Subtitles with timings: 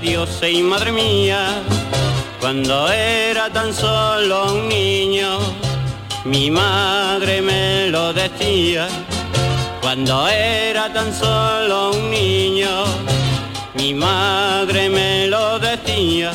[0.00, 1.62] perdón de Dios, y madre mía,
[2.40, 5.38] cuando era tan solo un niño,
[6.24, 8.88] mi madre me lo decía,
[9.80, 12.84] cuando era tan solo un niño,
[13.74, 16.32] mi madre me lo decía.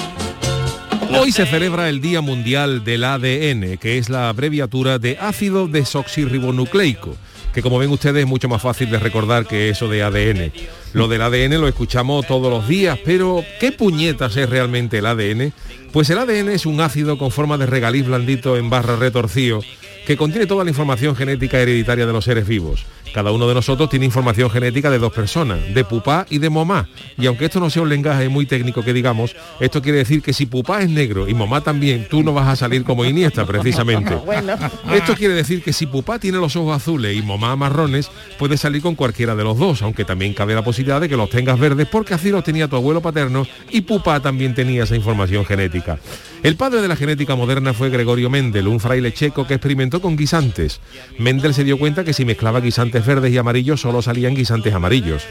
[1.20, 7.15] Hoy se celebra el Día Mundial del ADN, que es la abreviatura de ácido desoxirribonucleico,
[7.55, 10.51] que como ven ustedes es mucho más fácil de recordar que eso de ADN.
[10.91, 15.53] Lo del ADN lo escuchamos todos los días, pero ¿qué puñetas es realmente el ADN?
[15.93, 19.62] Pues el ADN es un ácido con forma de regaliz blandito en barra retorcido
[20.05, 22.85] que contiene toda la información genética hereditaria de los seres vivos.
[23.16, 26.90] Cada uno de nosotros tiene información genética de dos personas, de pupá y de momá.
[27.18, 30.34] Y aunque esto no sea un lenguaje muy técnico que digamos, esto quiere decir que
[30.34, 34.18] si pupá es negro y momá también, tú no vas a salir como Iniesta precisamente.
[34.93, 38.82] Esto quiere decir que si pupá tiene los ojos azules y momá marrones, puedes salir
[38.82, 41.88] con cualquiera de los dos, aunque también cabe la posibilidad de que los tengas verdes
[41.90, 45.99] porque así los tenía tu abuelo paterno y pupá también tenía esa información genética.
[46.43, 50.16] El padre de la genética moderna fue Gregorio Mendel, un fraile checo que experimentó con
[50.16, 50.80] guisantes.
[51.18, 55.23] Mendel se dio cuenta que si mezclaba guisantes verdes y amarillos solo salían guisantes amarillos.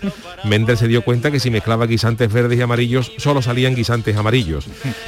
[0.44, 4.66] Mendel se dio cuenta que si mezclaba guisantes verdes y amarillos solo salían guisantes amarillos.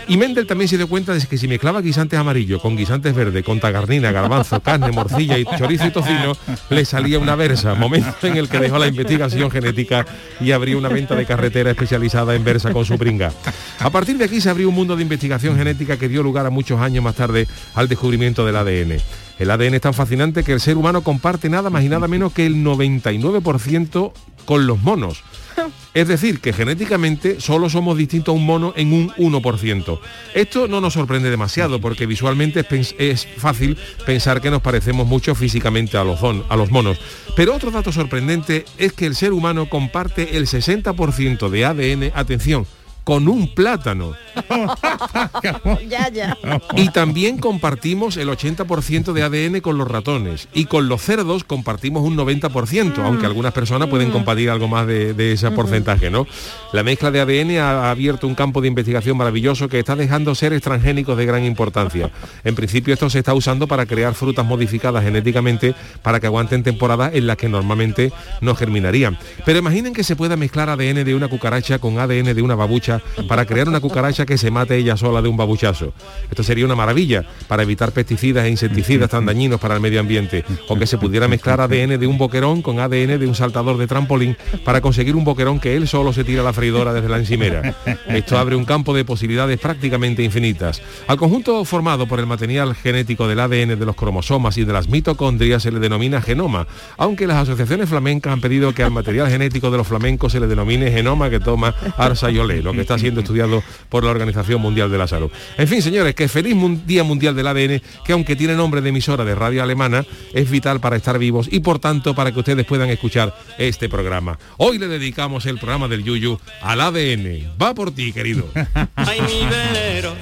[0.09, 3.45] Y Mendel también se dio cuenta de que si mezclaba guisantes amarillos con guisantes verdes,
[3.45, 6.37] con tagarnina, garbanzo, carne, morcilla y chorizo y tocino,
[6.71, 10.07] le salía una versa, momento en el que dejó la investigación genética
[10.41, 13.33] y abrió una venta de carretera especializada en versa con su pringa.
[13.81, 16.51] A partir de aquí se abrió un mundo de investigación genética que dio lugar a
[16.51, 19.26] muchos años más tarde al descubrimiento del ADN.
[19.39, 22.33] El ADN es tan fascinante que el ser humano comparte nada más y nada menos
[22.33, 24.13] que el 99%
[24.47, 25.23] con los monos.
[25.95, 29.99] Es decir, que genéticamente solo somos distintos a un mono en un 1%.
[30.35, 35.35] Esto no nos sorprende demasiado porque visualmente es, es fácil pensar que nos parecemos mucho
[35.35, 36.99] físicamente a los, a los monos.
[37.35, 42.67] Pero otro dato sorprendente es que el ser humano comparte el 60% de ADN, atención,
[43.07, 44.15] con un plátano.
[45.89, 46.37] ya, ya.
[46.75, 50.49] Y también compartimos el 80% de ADN con los ratones.
[50.53, 55.15] Y con los cerdos compartimos un 90%, aunque algunas personas pueden compartir algo más de,
[55.15, 56.27] de ese porcentaje, ¿no?
[56.73, 60.61] La mezcla de ADN ha abierto un campo de investigación maravilloso que está dejando seres
[60.61, 62.11] transgénicos de gran importancia.
[62.43, 67.15] En principio esto se está usando para crear frutas modificadas genéticamente para que aguanten temporadas
[67.15, 69.17] en las que normalmente no germinarían.
[69.45, 72.96] Pero imaginen que se pueda mezclar ADN de una cucaracha con ADN de una babucha
[73.29, 75.93] para crear una cucaracha que se mate ella sola de un babuchazo.
[76.31, 80.45] Esto sería una maravilla para evitar pesticidas e insecticidas tan dañinos para el medio ambiente.
[80.69, 83.87] O que se pudiera mezclar ADN de un boquerón con ADN de un saltador de
[83.87, 87.19] trampolín para conseguir un boquerón que él solo se tira a la freidora desde la
[87.19, 87.75] encimera.
[88.09, 90.83] Esto abre un campo de posibilidades prácticamente infinitas.
[91.07, 94.89] Al conjunto formado por el material genético del ADN de los cromosomas y de las
[94.89, 99.71] mitocondrias se le denomina genoma, aunque las asociaciones flamencas han pedido que al material genético
[99.71, 102.99] de los flamencos se le denomine genoma que toma Arsa y Olé, lo que está
[102.99, 105.31] siendo estudiado por la Organización Mundial de la Salud.
[105.59, 106.55] En fin, señores, que feliz
[106.87, 110.81] Día Mundial del ADN, que aunque tiene nombre de emisora de radio alemana, es vital
[110.81, 114.39] para estar vivos y por tanto para que ustedes puedan escuchar este programa.
[114.59, 117.55] Hoy le dedicamos el programa del Yuyu al ADN.
[117.61, 118.49] Va por ti, querido.
[118.95, 120.15] Ay, mi velero,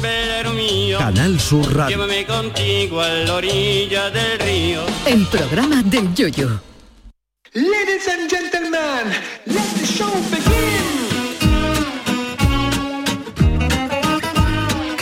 [0.00, 0.98] velero mío.
[0.98, 1.96] Canal Sur Radio.
[1.96, 4.80] Llévame contigo a la orilla del río.
[5.06, 6.72] El programa del Yoyo.
[7.54, 9.12] Ladies and gentlemen,
[9.44, 11.01] let the show begin.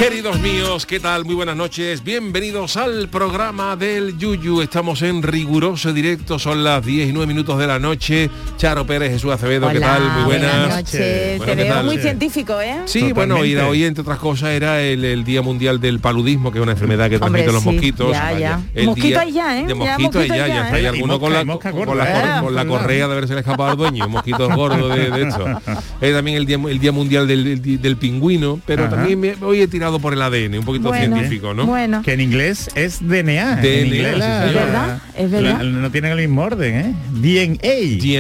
[0.01, 1.27] Queridos míos, ¿qué tal?
[1.27, 2.03] Muy buenas noches.
[2.03, 4.63] Bienvenidos al programa del Yuyu.
[4.63, 8.31] Estamos en riguroso directo, son las 10 y 9 minutos de la noche.
[8.57, 10.03] Charo Pérez, Jesús Acevedo, ¿qué Hola, tal?
[10.11, 10.53] Muy buenas.
[10.59, 11.37] Buenas noches.
[11.37, 11.85] Bueno, Te ¿qué veo tal?
[11.85, 12.77] muy científico, ¿eh?
[12.87, 16.59] Sí, bueno, y hoy entre otras cosas era el, el Día Mundial del Paludismo, que
[16.59, 18.13] es una enfermedad que Hombre, transmiten los sí, mosquitos.
[18.13, 18.61] ya, ya.
[18.75, 19.67] El Mosquito día- hay ya, ¿eh?
[19.67, 20.77] De mosquito mosquito ya, ya ya, está.
[20.77, 20.89] Hay ¿eh?
[20.89, 22.43] alguno Y con la, mosca, con, mosca la, ¿eh?
[22.43, 25.45] con la correa de haberse escapado al dueño, mosquitos gordos de, de esto.
[26.01, 28.97] Es también el Día, el día Mundial del, del- del Pingüino, pero Ajá.
[28.97, 31.67] también me- hoy he tirado por el ADN, un poquito Bueno, científico, ¿no?
[31.67, 32.03] Bueno.
[32.03, 33.57] Que en inglés es DNA.
[33.57, 35.59] DNA, en inglés la- verdad, es verdad.
[35.59, 36.95] la- no tienen el mismo orden, ¿eh?
[37.11, 37.59] DNA.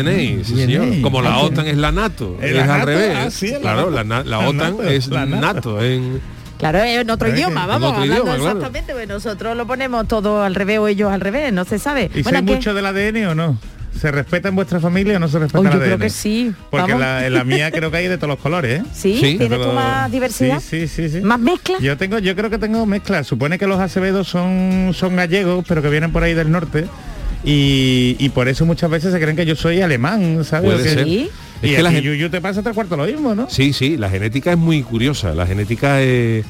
[0.02, 0.62] DNA, sí, DNA.
[0.66, 1.00] señor.
[1.02, 2.86] Como la OTAN es la NATO, ¿Es es, la al NATO?
[2.86, 3.16] revés.
[3.16, 5.40] Ah, sí, claro, la, OTAN NATO, es la NATO.
[5.76, 5.84] NATO.
[5.84, 6.20] en,
[6.58, 8.58] Claro, en otro idioma, vamos, otro hablando idioma, claro.
[8.58, 12.10] exactamente, pues nosotros lo ponemos todo al revés o ellos al revés, no se sabe.
[12.14, 13.58] ¿Y Bueno, sé que- mucho del ADN o no?
[13.98, 15.84] ¿Se respeta en vuestra familia o no se respeta Oh, el yo ADN?
[15.84, 16.52] creo que sí.
[16.70, 18.84] Porque la, en la mía creo que hay de todos los colores, ¿eh?
[18.92, 19.14] ¿Sí?
[19.14, 19.20] Sí.
[19.36, 20.60] ¿Tienes tú Pero- más diversidad?
[20.60, 21.20] Sí, sí, sí, sí.
[21.20, 21.76] ¿Más mezcla?
[21.80, 23.24] Yo tengo, yo creo que tengo mezcla.
[23.24, 26.86] Supone que los Acevedos son, son gallegos, pero que vienen por ahí del norte.
[27.44, 30.72] Y, y por eso muchas veces se creen que yo soy alemán, ¿sabes?
[30.74, 31.04] Puede ser.
[31.04, 31.30] Sí.
[31.62, 33.48] Es y que la Yuyu te pasa tres cuartos lo mismo, ¿no?
[33.50, 35.34] Sí, sí, la genética es muy curiosa.
[35.34, 36.44] La genética es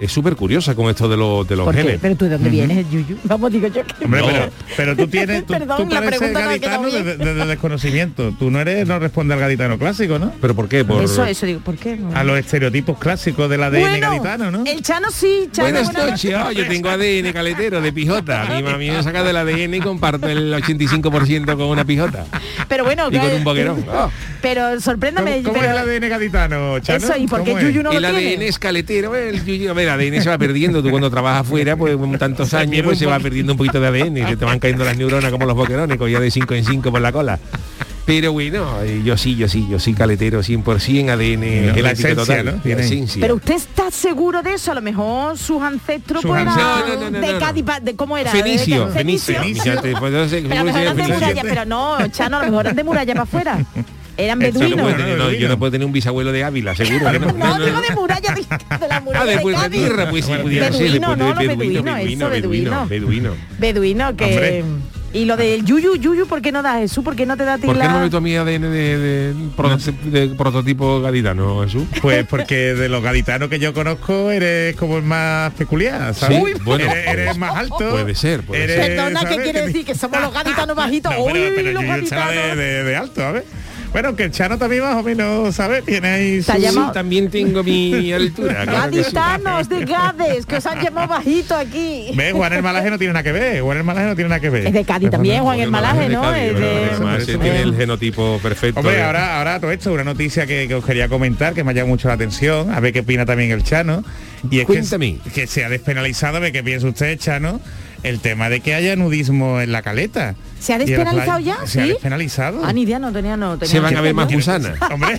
[0.00, 1.82] es súper curiosa con esto de, los de los ¿Por qué?
[1.82, 1.98] genes.
[2.02, 3.16] ¿Pero tú de dónde vienes, Yuyu?
[3.24, 4.04] Vamos, digo yo que...
[4.04, 4.26] Hombre, No.
[4.26, 7.04] pero, pero tú tienes, tú, Perdón, tú la no quedado gaditano bien.
[7.04, 8.32] desde, desde desconocimiento.
[8.38, 10.32] Tú no eres, no responde al gaditano clásico, ¿no?
[10.40, 10.84] ¿Pero por qué?
[10.84, 11.02] Por...
[11.02, 11.98] Eso, eso digo, ¿por qué?
[12.14, 14.64] A los estereotipos clásicos del ADN Bueno, gaditano, ¿no?
[14.66, 15.70] el Chano sí, Chano.
[15.70, 18.44] Buenas noches, oh, yo tengo ADN caletero de pijota.
[18.54, 22.24] Mi mami me saca del ADN y comparto el 85% con una pijota.
[22.68, 23.84] Pero bueno, Y con un boquerón.
[23.90, 24.10] Oh.
[24.42, 25.42] Pero sorpréndame.
[25.42, 26.98] ¿Cómo, cómo pero- es el ADN gaditano, Chano?
[27.04, 27.52] Eso, ¿y por qué.
[27.60, 28.46] Yuyu no el lo ADN tiene?
[28.48, 31.76] es caletero, el yuyu- a ver, el ADN se va perdiendo, tú cuando trabajas afuera,
[31.76, 34.44] pues con tantos años, pues se va perdiendo un poquito de ADN, y se te
[34.44, 37.38] van cayendo las neuronas como los boquerones, cogía de 5 en 5 por la cola.
[38.04, 42.14] Pero bueno, eh, yo sí, yo sí, yo sí caletero 100% ADN La genética esencia,
[42.14, 42.52] total, ¿no?
[42.52, 43.20] la Tiene- esencia.
[43.20, 46.44] Pero usted está seguro de eso, a lo mejor sus ancestros Sus eran.
[46.46, 47.38] No, no, no, no, de no.
[47.40, 49.34] Cádiz, de cómo era, Fenicio, De- Fenicio.
[49.42, 49.42] No
[49.82, 52.84] Pero a lo mejor eran de muralla, pero no, Chano, a lo mejor eran de
[52.84, 53.66] muralla para afuera.
[54.18, 54.76] Eran Yo no, Beduino.
[54.76, 54.96] beduinos.
[54.96, 57.12] tener, no, yo no puedo tener un bisabuelo de Ávila, seguro.
[57.20, 57.32] no.
[57.32, 60.72] No, digo de muralla, de, de la muralla Ah, después de tierra, pues sí, pudiera
[60.72, 60.82] ser.
[60.84, 62.86] Beduino, no, de no, beduino, eso, beduino.
[62.88, 63.34] beduino.
[63.58, 64.24] Beduino, que...
[64.24, 64.64] Hombre.
[65.12, 67.02] Y lo del yuyu, yuyu, ¿por qué no da Jesús?
[67.02, 68.60] ¿Por qué no te da a ti ¿Por qué no me meto a mi ADN
[68.62, 71.84] de, de, proto- de prototipo gaditano, Jesús?
[72.02, 76.36] Pues porque de los gaditanos que yo conozco eres como el más peculiar, ¿sabes?
[76.44, 77.78] Sí, bueno, eres, eres más alto.
[77.78, 78.86] puede ser, puede eres, ser.
[78.96, 79.38] Perdona, ¿qué ¿sabes?
[79.44, 79.84] quiere Que- decir?
[79.86, 81.12] Que somos los gaditanos bajitos.
[81.16, 82.56] No, pero, Uy, pero los de, gaditanos.
[82.58, 83.44] de- de alto, ¿sabes?
[83.92, 85.84] Bueno, que el Chano también más o menos, ¿sabes?
[85.84, 88.64] Tiene ahí su- llamado- también tengo mi altura.
[88.64, 88.98] claro sí.
[89.00, 92.10] Gaditanos de Gades, que os han llamado bajito aquí.
[92.14, 92.32] ¿Ves?
[92.34, 93.62] Juan el Malaje no tiene nada que ver.
[93.62, 94.66] Juan el Malaje no tiene nada que ver.
[94.66, 96.22] Es de Cádiz también, Juan el Malaje, ¿no?
[96.22, 98.80] Cádiz, Es de- Además, tiene el genotipo perfecto.
[98.80, 101.70] Hombre, de- ahora, ahora todo esto, una noticia que, que os quería comentar, que me
[101.70, 104.04] ha llamado mucho la atención, a ver qué opina también el Chano.
[104.50, 105.18] Y es Cuéntame.
[105.24, 107.60] que, que se ha despenalizado, a ver qué piensa usted, Chano,
[108.02, 110.34] el tema de que haya nudismo en la caleta.
[110.66, 111.58] ¿Se ha despenalizado ya?
[111.64, 111.88] Se ha ¿Sí?
[111.90, 112.60] despenalizado.
[112.64, 113.70] Ah, ni idea, no tenía, no tenía.
[113.70, 114.72] Se van a ver más gusanas.
[114.92, 115.16] Hombre,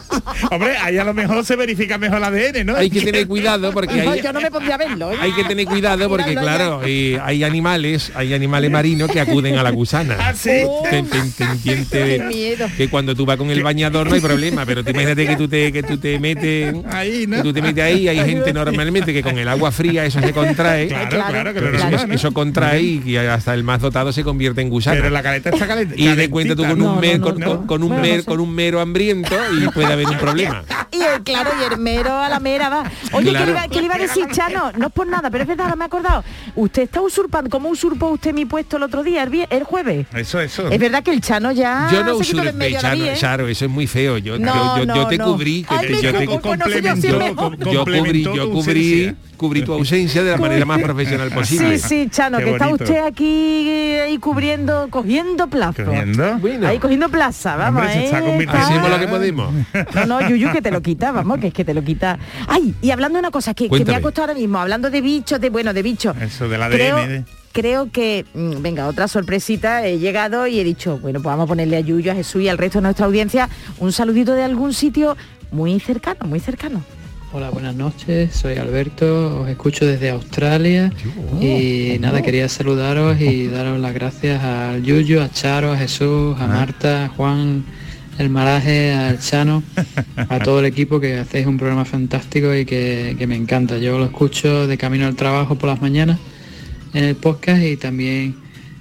[0.50, 2.74] hombre, ahí a lo mejor se verifica mejor el ADN, ¿no?
[2.76, 5.12] Hay que tener cuidado porque hay, yo no me pondría a verlo.
[5.12, 5.16] ¿eh?
[5.20, 9.62] hay que tener cuidado porque claro, eh, hay animales, hay animales marinos que acuden a
[9.62, 10.34] la Ah, gusana.
[10.34, 10.62] sí.
[10.90, 11.04] Te-
[11.90, 12.66] Qué miedo.
[12.76, 15.46] que cuando tú vas con el bañador no hay problema, pero tú imagínate que tú
[15.46, 17.36] te que tú te metes Ahí, ¿no?
[17.36, 20.32] que tú te metes ahí, hay gente normalmente que con el agua fría eso se
[20.32, 20.88] contrae.
[20.88, 24.60] Claro, Claro, claro, que lo Eso, eso contrae y hasta el más dotado se convierte
[24.60, 24.87] en gusano.
[24.90, 27.34] Pero la caleta está calent- y de cuenta tú con un, mer- con,
[27.82, 30.62] un Bueno, mer- con un mero hambriento y puede haber un problema.
[30.90, 32.90] Y el, claro, y el mero a la mera va.
[33.12, 33.44] Oye, Claro.
[33.44, 34.72] ¿qué, le iba, qué le iba a decir, Chano?
[34.76, 36.24] No es por nada, pero es verdad, me he acordado.
[36.56, 40.06] Usted está usurpando, ¿cómo usurpó usted mi puesto el otro día, el, el jueves?
[40.14, 40.68] Eso, eso.
[40.68, 43.14] Es verdad que el Chano ya Yo no usurpé, vida, ¿eh?
[43.16, 44.18] Charo, eso es muy feo.
[44.18, 45.24] Yo, No, yo, yo, yo no, te no.
[45.26, 50.30] cubrí, que Ay, te- me yo te, yo cubrí, yo cubrí, cubrí tu ausencia de
[50.32, 51.78] la manera más profesional posible.
[51.78, 55.84] Sí, sí, Chano, Qué que está usted aquí eh, ahí cubriendo, cogiendo plazo.
[55.86, 56.38] Cogiendo.
[56.38, 58.22] Bueno, Ahí cogiendo plaza, vamos, Hombre, se está ¿eh?
[58.22, 59.54] convirtiendo- hacemos lo que podemos.
[59.94, 62.18] No, no, Yuyu, que te lo quita, vamos, que es que te lo quita.
[62.46, 65.00] Ay, y hablando de una cosa que, que me ha costado ahora mismo, hablando de
[65.00, 66.14] bichos, de bueno, de bichos.
[66.20, 66.72] Eso del ADN.
[66.72, 71.44] Creo, creo que, mm, venga, otra sorpresita, he llegado y he dicho, bueno, pues vamos
[71.44, 73.48] a ponerle a Yuyu, a Jesús y al resto de nuestra audiencia
[73.78, 75.16] un saludito de algún sitio
[75.52, 76.82] muy cercano, muy cercano.
[77.30, 80.90] Hola, buenas noches, soy Alberto, os escucho desde Australia.
[81.38, 86.46] Y nada, quería saludaros y daros las gracias al Yuyu, a Charo, a Jesús, a
[86.46, 87.64] Marta, a Juan,
[88.18, 89.62] el Maraje, al Chano,
[90.16, 93.76] a todo el equipo que hacéis un programa fantástico y que, que me encanta.
[93.76, 96.18] Yo lo escucho de camino al trabajo por las mañanas
[96.94, 98.36] en el podcast y también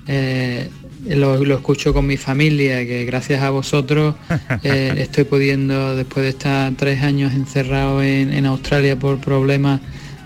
[0.07, 0.69] eh,
[1.15, 4.15] lo, lo escucho con mi familia, que gracias a vosotros
[4.63, 9.81] eh, estoy pudiendo, después de estar tres años encerrado en, en Australia por problemas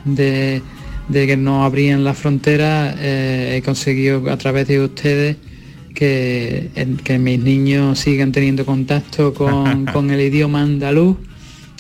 [0.06, 0.62] de,
[1.08, 5.38] de que no abrían la frontera, eh, he conseguido a través de ustedes
[5.94, 6.70] que,
[7.04, 11.18] que mis niños sigan teniendo contacto con, con el idioma andaluz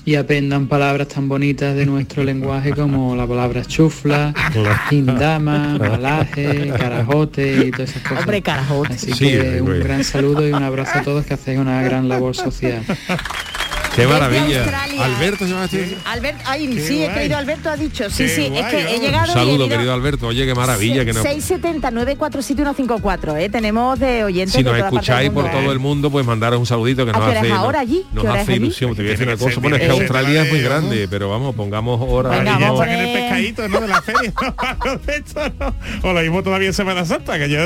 [0.03, 4.33] y aprendan palabras tan bonitas de nuestro lenguaje como la palabra chufla,
[4.89, 8.19] indama, malaje, carajote y todas esas cosas.
[8.19, 8.93] Hombre, carajote.
[8.93, 12.09] Así Sí, que un gran saludo y un abrazo a todos que hacéis una gran
[12.09, 12.83] labor social.
[13.95, 14.61] Qué maravilla.
[14.61, 15.05] Australia.
[15.05, 15.97] Alberto se llama este.
[16.05, 17.13] Albert, ay, Qué sí, he guay.
[17.17, 18.09] querido Alberto ha dicho.
[18.09, 20.27] Sí, Qué sí, es guay, que he llegado Un y he saludo, ido- querido Alberto.
[20.27, 21.23] Oye, qué maravilla que nos...
[21.23, 23.49] 670 947 154, ¿eh?
[23.49, 25.59] Tenemos de oyentes Si de nos toda parte del escucháis por mundo.
[25.59, 28.05] todo el mundo, pues mandaros un saludito que ¿A nos hace, es nos- ahora allí?
[28.13, 28.63] nos ¿Qué hora es hace allí?
[28.63, 28.95] ilusión.
[28.95, 31.29] Te voy a decir una cosa, bueno, es que Australia es muy de- grande, pero
[31.29, 32.29] vamos, pongamos hora.
[32.29, 33.81] Venga, vamos a el pescadito, ¿no?
[33.81, 34.33] De la feria.
[34.41, 34.55] ¿no?
[35.59, 36.09] ¿no?
[36.09, 37.59] O lo mismo todavía en Semana Santa, que yo...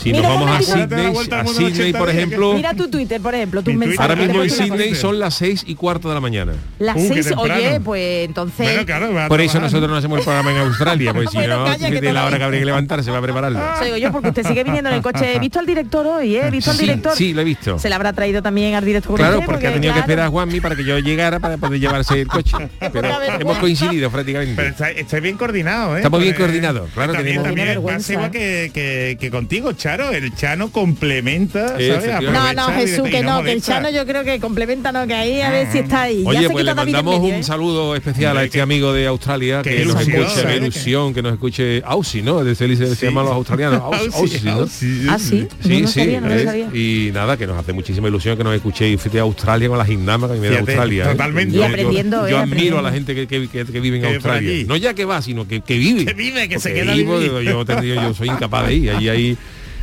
[0.00, 3.34] Si Mira, nos vamos a Sydney, a Sydney, 80 por ejemplo, Mira tu Twitter, por
[3.34, 3.62] ejemplo,
[3.98, 6.52] ahora mismo en Sydney son las seis y cuarto de la mañana.
[6.78, 8.66] Las Uh, seis, oye, pues entonces...
[8.66, 11.64] Bueno, claro, Por eso nosotros no hacemos el programa en Australia, pues si Bueno, no,
[11.66, 13.60] calla, que de la hora que habría que levantarse va a prepararlo.
[13.84, 15.36] Digo yo, porque usted sigue viniendo en el coche.
[15.36, 16.46] He visto al director hoy, ¿eh?
[16.46, 17.16] He visto al director.
[17.16, 17.78] sí, lo he visto.
[17.78, 19.16] Se le habrá traído también al director.
[19.16, 21.78] Claro, usted, porque ha tenido que esperar a Juanmi para que yo llegara para poder
[21.80, 22.56] llevarse el coche.
[22.92, 23.08] Pero
[23.40, 24.54] hemos coincidido prácticamente.
[24.56, 25.98] Pero está- bien coordinados, ¿eh?
[25.98, 27.46] Estamos bien Porque- coordinados, claro, También, tenemos-
[27.76, 30.10] también igual que, que, que contigo, Charo.
[30.10, 31.76] El Chano complementa.
[32.22, 33.62] No, no, Jesús, que no, que el.
[33.62, 36.22] Chano yo creo que complementa, no, que ahí a ver si está ahí.
[36.24, 37.42] Oye, pues le mandamos medio, un ¿eh?
[37.42, 40.56] saludo especial a este amigo de Australia que nos escuche, qué ¿sabes?
[40.58, 42.44] ilusión, que nos escuche Aussie, ¿no?
[42.44, 43.80] De se, se, llaman los australianos.
[43.80, 44.52] Aus- Aussie, Aussie, ¿no?
[44.60, 45.06] Aussie.
[45.08, 45.48] Ah, sí.
[45.62, 46.44] Sí, sí, sabía, no lo ¿eh?
[46.44, 46.68] sabía.
[46.72, 50.30] y nada, que nos hace muchísima ilusión que nos escuchéis a Australia con las gimnamas
[50.30, 51.04] que viene de Fíjate, Australia.
[51.04, 51.08] ¿eh?
[51.12, 51.56] totalmente.
[51.56, 52.36] Yo- ¿eh?
[52.36, 54.64] admiro a la gente que, que, que- que vive en Australia.
[54.66, 56.04] No ya que va, sino que, que vive.
[56.06, 57.06] Que vive, que se queda vivir.
[57.44, 58.90] yo, yo soy incapaz de ir.
[58.90, 59.36] Allí hay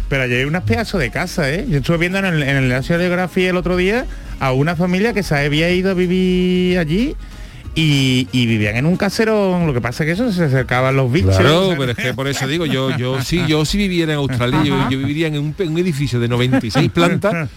[0.09, 1.65] Pero allí hay unas pedazos de casa, ¿eh?
[1.67, 4.05] Yo estuve viendo en el, en el National Geographic el otro día
[4.39, 7.15] a una familia que se había ido a vivir allí
[7.79, 9.67] y, y vivían en un caserón.
[9.67, 11.37] Lo que pasa es que eso se acercaban los bichos.
[11.37, 14.63] Claro, pero es que por eso digo, yo, yo sí, yo si viviera en Australia,
[14.63, 17.49] yo, yo viviría en un, edificio de 96 plantas,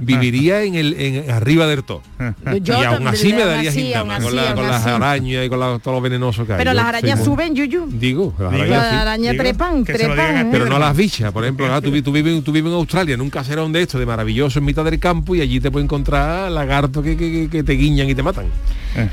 [0.00, 2.02] viviría en el en arriba del todo.
[2.60, 5.60] Yo y aún así me daría así, gintama, con, la- con las arañas y con
[5.60, 6.58] la- todo lo venenoso que hay.
[6.58, 7.86] Pero Yo las arañas suben, Yuyu.
[7.88, 8.96] Digo, las Las arañas sí.
[8.96, 10.36] arañas Digo, trepan, trepan.
[10.36, 10.48] ¿eh?
[10.50, 13.20] Pero no las bichas, por ejemplo, ah, tú, tú vives, tú vives en Australia, en
[13.20, 16.50] un caserón de esto, de maravilloso en mitad del campo, y allí te puedes encontrar
[16.50, 18.46] lagartos que, que- que- que te guiñan y te matan.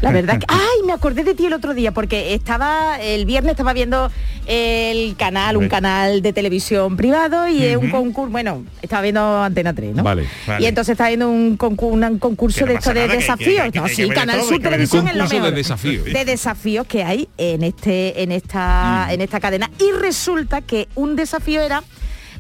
[0.02, 3.52] La verdad que, ay, me acordé de ti el otro día porque estaba el viernes
[3.52, 4.12] estaba viendo
[4.48, 9.74] el canal, un canal de televisión privado y es un concurso, bueno, estaba viendo Antena
[9.74, 10.04] 3, ¿no?
[10.04, 10.26] Vale.
[10.48, 10.64] Vale.
[10.64, 13.66] Y entonces estaba viendo un, concu- un concurso no de esto de desafíos.
[13.74, 15.56] no, sí, Canal Sur Televisión es lo concurso de mejor.
[15.56, 16.06] desafíos.
[16.06, 19.70] De desafíos que hay en este, en esta, en esta cadena.
[19.80, 21.84] Y resulta que un desafío era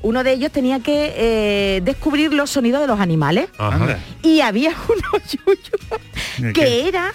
[0.06, 3.98] uno de ellos tenía que eh, descubrir los sonidos de los animales Ajá.
[4.22, 6.88] Y había uno yuyu ¿De que qué?
[6.88, 7.12] era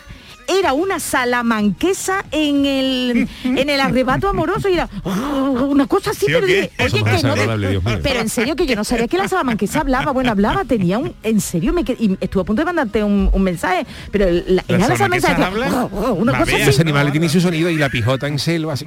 [0.52, 5.10] era una salamanquesa en el en el arrebato amoroso y era oh,
[5.70, 6.54] una cosa así ¿Sí o pero qué?
[6.62, 10.10] dije, oye que no pero en serio que yo no sabía que la salamanquesa hablaba
[10.10, 13.42] bueno hablaba tenía un en serio me y estuve a punto de mandarte un, un
[13.42, 16.56] mensaje pero la, era la salamanquesa oh, oh, una cosa Babea.
[16.56, 18.86] así Los animales tienen su sonido y la pijota en selva así.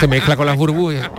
[0.00, 1.10] Se mezcla con las burbujas.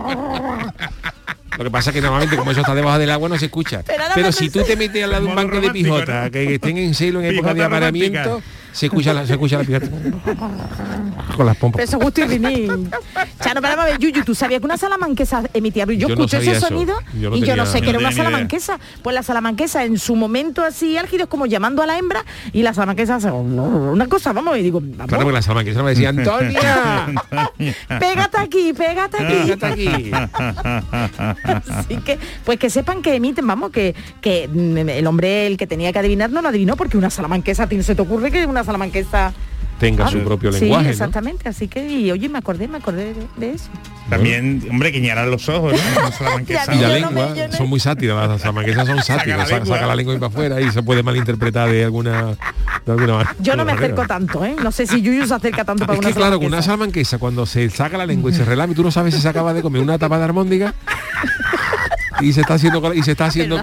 [1.56, 3.82] Lo que pasa es que normalmente como eso está debajo del agua no se escucha.
[4.14, 6.30] Pero si tú te metes al lado de un banco de pijota, ¿no?
[6.30, 8.56] que estén en celo en época de apareamiento, romántica.
[8.76, 9.88] Se escucha la, se escucha la pijota.
[11.34, 11.82] Con las pompas.
[11.82, 12.90] Eso es gusto y rinín.
[13.40, 15.86] Chano, pero vamos a ver, Yuyu, ¿tú sabías que una salamanquesa emitía?
[15.86, 16.68] Yo, Yo escuché ese eso.
[16.68, 18.78] sonido Yo no y yo no sé que era una salamanquesa.
[19.02, 22.62] Pues la salamanquesa en su momento así álgido es como llamando a la hembra y
[22.62, 26.10] la salamanquesa hace una cosa, vamos, y digo, vamos, Claro, porque la salamanquesa me decía,
[26.10, 27.06] Antonia,
[27.98, 29.34] pégate aquí, pégate aquí.
[29.42, 30.10] fíjate aquí.
[31.70, 35.66] Así que, pues que sepan que emiten, vamos, que, que mm, el hombre, el que
[35.66, 38.30] tenía que adivinar, no lo adivinó, porque una salamanquesa, ¿a ti no se te ocurre
[38.30, 39.32] que una salamanquesa
[39.78, 40.84] Tenga Ah, su propio sí, lenguaje.
[40.86, 40.90] ¿no?
[40.90, 43.68] exactamente, así que, y oye, me acordé, me acordé de, de eso.
[44.08, 46.00] También, hombre, guiñarán los ojos, ¿no?
[46.00, 46.74] Una salamanquesa.
[46.74, 50.14] Y la lengua, no- son muy sátiras, las salamanquesas son sátiras, la saca, la lengua
[50.14, 52.36] y para afuera y se puede malinterpretar de alguna,
[52.86, 53.34] de alguna manera.
[53.38, 53.86] Yo no me manera.
[53.92, 54.56] acerco tanto, ¿eh?
[54.62, 56.62] No sé si Yuyu se acerca tanto para Es una que claro, con una salamanquesa.
[56.62, 59.52] salamanquesa cuando se saca la lengua y se relame, tú no sabes si se acaba
[59.52, 60.72] de comer una tapa de armóndiga
[62.20, 63.62] y se está haciendo y se está haciendo no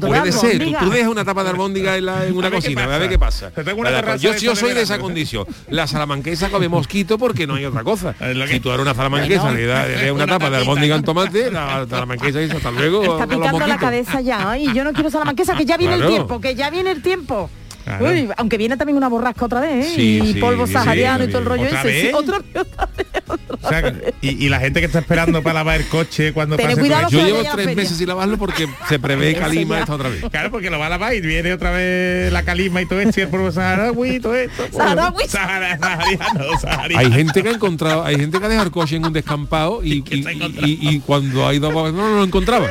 [0.00, 0.80] puede ser tú, albóndiga.
[0.80, 2.98] tú dejas una tapa de armóndiga en, la- en una A ver qué cocina a
[2.98, 7.54] ver qué pasa terraza yo, soy de esa condición la salamanquesa come mosquito porque no
[7.54, 8.14] hay otra cosa
[8.48, 9.56] si tú eres una salamanquesa Bueno.
[9.58, 13.26] le das una Una tapa de armóndiga en tomate la salamanquesa dice hasta luego Está
[13.26, 13.80] picando la mosquitos".
[13.80, 14.50] cabeza ya.
[14.50, 16.08] Ay, yo no quiero salamanquesa, que ya viene Claro.
[16.10, 17.50] el tiempo, que ya viene el tiempo.
[17.98, 18.14] Claro.
[18.14, 19.92] Uy, aunque viene también una borrasca otra vez, ¿eh?
[19.94, 21.88] Sí, y sí, polvo sí, sahariano sí, y todo el rollo ¿Otra ese.
[21.88, 22.14] vez?
[22.14, 24.14] otra vez, otra vez, otra O sea, vez.
[24.20, 27.08] y, y la gente que está esperando para lavar el coche cuando Ten pase cuidado
[27.10, 27.74] yo llevo tres feria.
[27.76, 30.90] meses sin lavarlo porque se prevé calima esta otra vez Claro, porque lo va a
[30.90, 34.20] lavar y viene otra vez la calima y todo esto, y el polvo saharaui y
[34.20, 34.64] todo esto.
[34.72, 35.26] Saharaui.
[35.28, 36.98] Sahara- Sahariano, sahariano.
[37.06, 39.80] hay gente que ha encontrado hay gente que ha dejado el coche en un descampado
[39.84, 42.68] y cuando ha ido a- no, no lo encontraba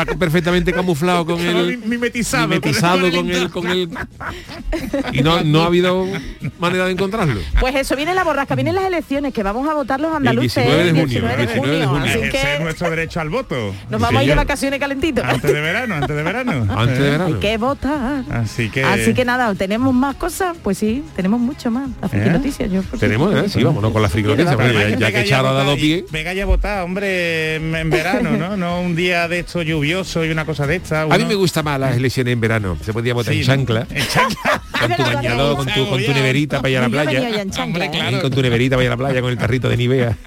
[0.00, 3.88] está perfectamente camuflado con el mimetizado, mimetizado con el con el
[5.12, 6.06] y no, no ha habido
[6.58, 7.40] manera de encontrarlo.
[7.60, 10.84] Pues eso, viene la borrasca, vienen las elecciones que vamos a votar los andaluces 19
[10.84, 12.04] de el junio, 19 de 19 de junio.
[12.04, 13.74] Ese es nuestro derecho al voto.
[13.90, 15.24] nos vamos a ir de vacaciones calentitos.
[15.24, 16.66] Antes de verano, antes de verano.
[16.76, 17.26] Antes de verano.
[17.26, 18.24] Hay que votar.
[18.30, 18.82] Así que...
[18.82, 20.56] Así que nada, ¿tenemos más cosas?
[20.62, 21.88] Pues sí, tenemos mucho más.
[22.00, 22.32] La friki ¿Eh?
[22.32, 23.48] noticias, yo Tenemos, ¿eh?
[23.48, 24.28] Sí, vámonos con la friki
[24.98, 26.04] ya, que Charo a ha dado pie.
[26.10, 28.56] Venga ya a votar, hombre, en, verano, ¿no?
[28.56, 31.02] No un día de esto lluvioso y una cosa de esta.
[31.02, 32.76] A mí uno- me gusta más las elecciones en verano.
[32.84, 34.62] Se podía votar Sí, en chancla, En chancla.
[34.80, 37.40] con tu bañador, con tu, con tu neverita para ir a la playa.
[37.42, 37.90] en Hombre, ¿eh?
[37.90, 38.20] claro.
[38.22, 40.16] Con tu neverita para ir a la playa con el tarrito de Nivea.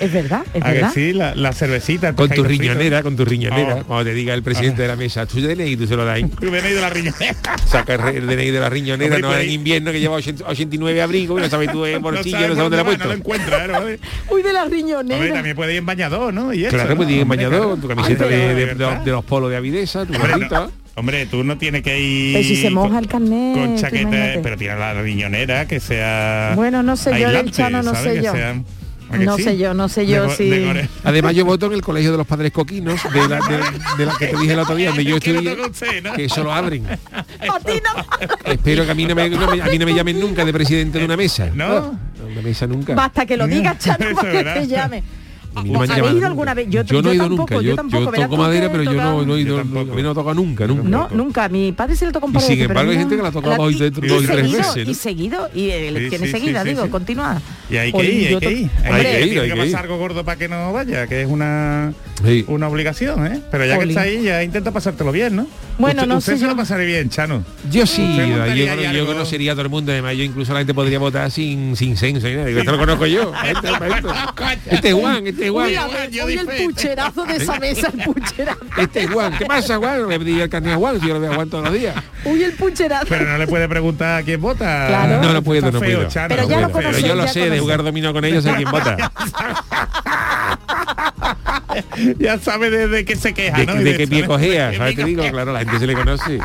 [0.00, 0.92] Es verdad, es ¿A que verdad.
[0.94, 1.12] sí?
[1.12, 2.14] La, la cervecita.
[2.14, 2.62] Con tu frito.
[2.62, 3.76] riñonera, con tu riñonera.
[3.80, 3.84] Oh.
[3.84, 6.18] Cuando te diga el presidente de la mesa, tú DNI, tú se lo das.
[6.20, 7.36] Tu DNI de la riñonera.
[7.66, 11.42] Saca el DNI de la riñonera, no en invierno que lleva 80 89 abrigos y
[11.42, 13.08] no sabes tú en bolsillo, no sabes dónde la ha No puesto.
[13.08, 13.78] lo encuentra, ¿no?
[13.78, 15.34] Hombre, Uy, de la riñonera.
[15.34, 16.50] también puede ir en bañador, ¿no?
[16.70, 20.14] Claro, pues tienes Hombre, bañador, tu camiseta de los polos de Avidesa, tu
[21.00, 22.34] Hombre, tú no tienes que ir...
[22.34, 26.52] Pero si se moja con- el carnet, Con chaqueta, pero tiene la riñonera que sea...
[26.54, 28.14] Bueno, no sé yo del aislante, Chano, no ¿sabes?
[28.18, 28.32] sé yo.
[28.32, 28.50] sea-
[29.12, 29.42] ¿a que No sí?
[29.42, 32.12] sé yo, no sé De yo si- de gore- Además yo voto en el colegio
[32.12, 33.58] de los padres coquinos, de la, de,
[33.98, 35.56] de la que te dije el otro día, donde yo estudié,
[36.14, 36.86] que eso lo abren.
[36.86, 37.24] A
[37.60, 38.52] ti no.
[38.52, 40.52] Espero que a mí no me, no me- a mí no me llamen nunca de
[40.52, 41.50] presidente de una mesa.
[41.54, 41.98] ¿No?
[42.30, 42.94] Una mesa nunca.
[42.94, 45.02] Basta que lo digas, Chano, para que te llame.
[45.54, 46.66] A han ¿Habéis ido alguna vez?
[46.70, 47.54] Yo, Yo no he ido tampoco, nunca.
[47.56, 48.14] yo Yo, tampoco.
[48.14, 49.92] yo toco madera, pero yo no, toca- no he ido, Yo tampoco.
[49.92, 50.82] a mí no he tocado nunca, nunca.
[50.88, 51.48] No, nunca.
[51.48, 53.22] Mi padre se lo tocó un par de sin veces, pero embargo hay gente que
[53.22, 54.88] la la- dos y tres- y dos y tres seguido, veces.
[54.88, 56.90] Y seguido, y elecciones sí, sí, seguidas, sí, digo, sí.
[56.90, 57.42] continuadas.
[57.68, 58.70] Y hay que ir, hay yo que ir.
[58.84, 61.92] Hay que ir, hay pasar algo gordo para que no vaya, que es una
[62.24, 62.44] Sí.
[62.48, 63.40] una obligación, ¿eh?
[63.50, 65.46] Pero ya que está ahí, ya intenta pasártelo bien, ¿no?
[65.78, 66.50] Bueno, usted, no usted sé se yo.
[66.50, 67.42] lo pasaré bien, Chano.
[67.70, 70.98] Yo sí, yo, yo conocería a todo el mundo, además yo incluso la gente podría
[70.98, 72.46] votar sin, sin censo y nada.
[72.46, 73.32] Digo, esto lo conozco yo.
[73.42, 76.10] Este, este, este es Juan, este es Juan.
[76.10, 78.60] Yo el pucherazo de esa mesa, el pucherazo.
[78.76, 79.32] Este es Juan.
[79.38, 80.08] ¿Qué pasa, Juan?
[80.08, 81.94] Le pedí el carnet a Juan, si yo lo veo a Juan todos los días.
[82.24, 83.06] Uy, el pucherazo.
[83.08, 84.86] Pero no le puede preguntar a quién vota.
[84.88, 85.22] Claro.
[85.22, 86.10] No, no puedo, Está no feo, puedo.
[86.10, 86.66] Chano, Pero No ya puedo.
[86.68, 87.60] lo conoce, Pero yo lo ya sé, de conoce.
[87.62, 88.96] jugar dominó con ellos, sé quién vota.
[92.18, 93.74] ya sabe desde qué se queja, De, ¿no?
[93.74, 96.38] de Y qué pie de qué Te digo, claro, la gente se le conoce.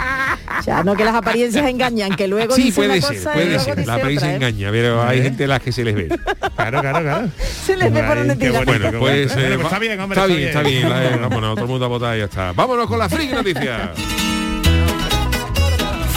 [0.66, 3.86] Ya, no que las apariencias engañan, que luego Sí, dice puede ser, cosa puede ser.
[3.86, 4.36] La apariencia otra, ¿eh?
[4.50, 6.08] engaña, pero hay gente a las que se les ve.
[6.56, 7.30] Claro, claro, claro.
[7.66, 8.62] Se les ve por donde tira.
[8.64, 10.90] Bueno, pues, eh, está bien, hombre, está bien, está bien.
[10.90, 12.52] la- vámonos, todo el mundo a votar y ya está.
[12.54, 13.90] Vámonos con la friki noticias.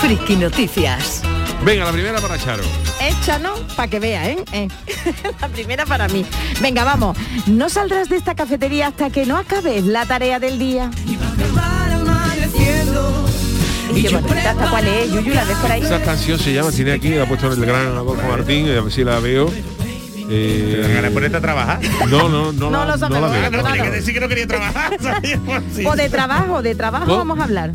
[0.00, 1.22] Friki Noticias.
[1.64, 2.62] Venga, la primera para Charo.
[3.00, 3.54] Hecha, ¿no?
[3.76, 4.44] Para que vea, ¿eh?
[4.52, 4.68] Eh.
[5.40, 6.24] La primera para mí.
[6.62, 7.16] Venga, vamos.
[7.46, 10.90] No saldrás de esta cafetería hasta que no acabes la tarea del día.
[13.94, 15.12] Y qué bonita, ¿hasta cuál es?
[15.12, 15.82] Yuyu, ¿la ves por ahí?
[15.82, 18.92] Esa canción se llama, tiene aquí, la ha puesto el gran Adolfo Martín, a ver
[18.92, 19.50] si la veo.
[20.30, 21.80] Eh, Te ganas ponerte a trabajar.
[22.08, 23.30] no, no, no, No la, lo no la sabemos.
[23.32, 23.44] veo.
[23.46, 24.92] Ah, no, no tenía que decir que no quería trabajar.
[25.74, 27.18] si- O de trabajo, de trabajo ¿Cómo?
[27.18, 27.72] vamos a hablar.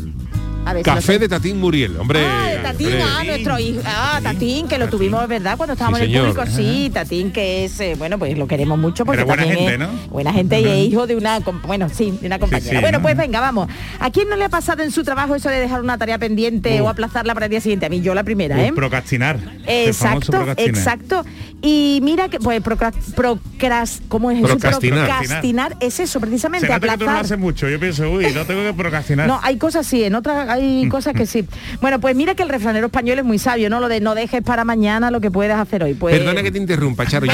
[0.66, 1.18] A ver si Café sé.
[1.18, 2.20] de Tatín Muriel, hombre.
[2.20, 3.80] De Tatín, ah, nuestro hijo.
[3.84, 5.56] Ah, Tatín, que lo tuvimos, ¿verdad?
[5.56, 8.78] Cuando estábamos Sí, en el público, sí, Tatín, que es, eh, bueno, pues lo queremos
[8.78, 10.08] mucho porque Pero buena también gente, es ¿no?
[10.10, 12.70] buena gente y es hijo de una, bueno, sí, de una compañera.
[12.70, 13.02] sí, bueno, ¿no?
[13.02, 13.68] pues venga, vamos.
[14.00, 16.80] ¿A quién no le ha pasado en su trabajo eso de dejar una tarea pendiente
[16.80, 17.86] o aplazarla para el día siguiente?
[17.86, 18.72] A mí yo la primera, Uh, ¿eh?
[18.74, 19.38] Procrastinar.
[19.38, 20.68] Famoso Exacto, procrastinar.
[20.78, 21.24] exacto.
[21.62, 24.46] Y mira que, pues, procras, ¿cómo es eso?
[24.48, 25.06] Procrastinar.
[25.08, 27.68] Procrastinar es eso, precisamente, Se nota que tú no haces mucho.
[27.68, 29.26] Yo pienso, uy, no tengo que procrastinar.
[29.26, 31.46] No, hay cosas sí, en otras hay cosas que sí.
[31.80, 33.80] Bueno, pues mira que el refranero español es muy sabio, ¿no?
[33.80, 35.94] Lo de no dejes para mañana lo que puedas hacer hoy.
[35.94, 37.26] Pues Perdona que te interrumpa, Charo.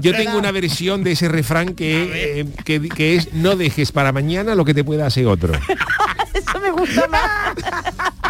[0.00, 4.12] Yo tengo una versión de ese refrán que, eh, que, que es no dejes para
[4.12, 5.52] mañana lo que te pueda hacer otro.
[6.34, 7.54] eso me gusta más.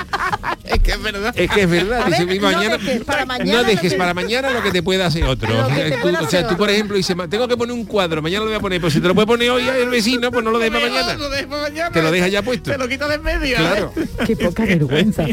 [0.68, 1.32] Es que es verdad.
[1.36, 2.48] Es que es verdad, A dice ver, mi no
[2.78, 5.48] dejes para mañana no lo dejes que- para mañana lo que te pueda hacer otro.
[5.52, 7.56] Lo O sea, tú, pueda o sea, hacer tú, por ejemplo dices, "Ma, tengo que
[7.56, 9.68] poner un cuadro, mañana lo voy a poner, pues si te lo puede poner hoy
[9.68, 11.14] el vecino, pues no lo dejes para mañana.
[11.14, 11.90] Lo dejes para mañana.
[11.90, 12.70] Te lo deja ya puesto.
[12.70, 13.56] Te lo quita de en medio.
[13.56, 13.92] Claro.
[14.26, 15.24] Qué poca vergüenza.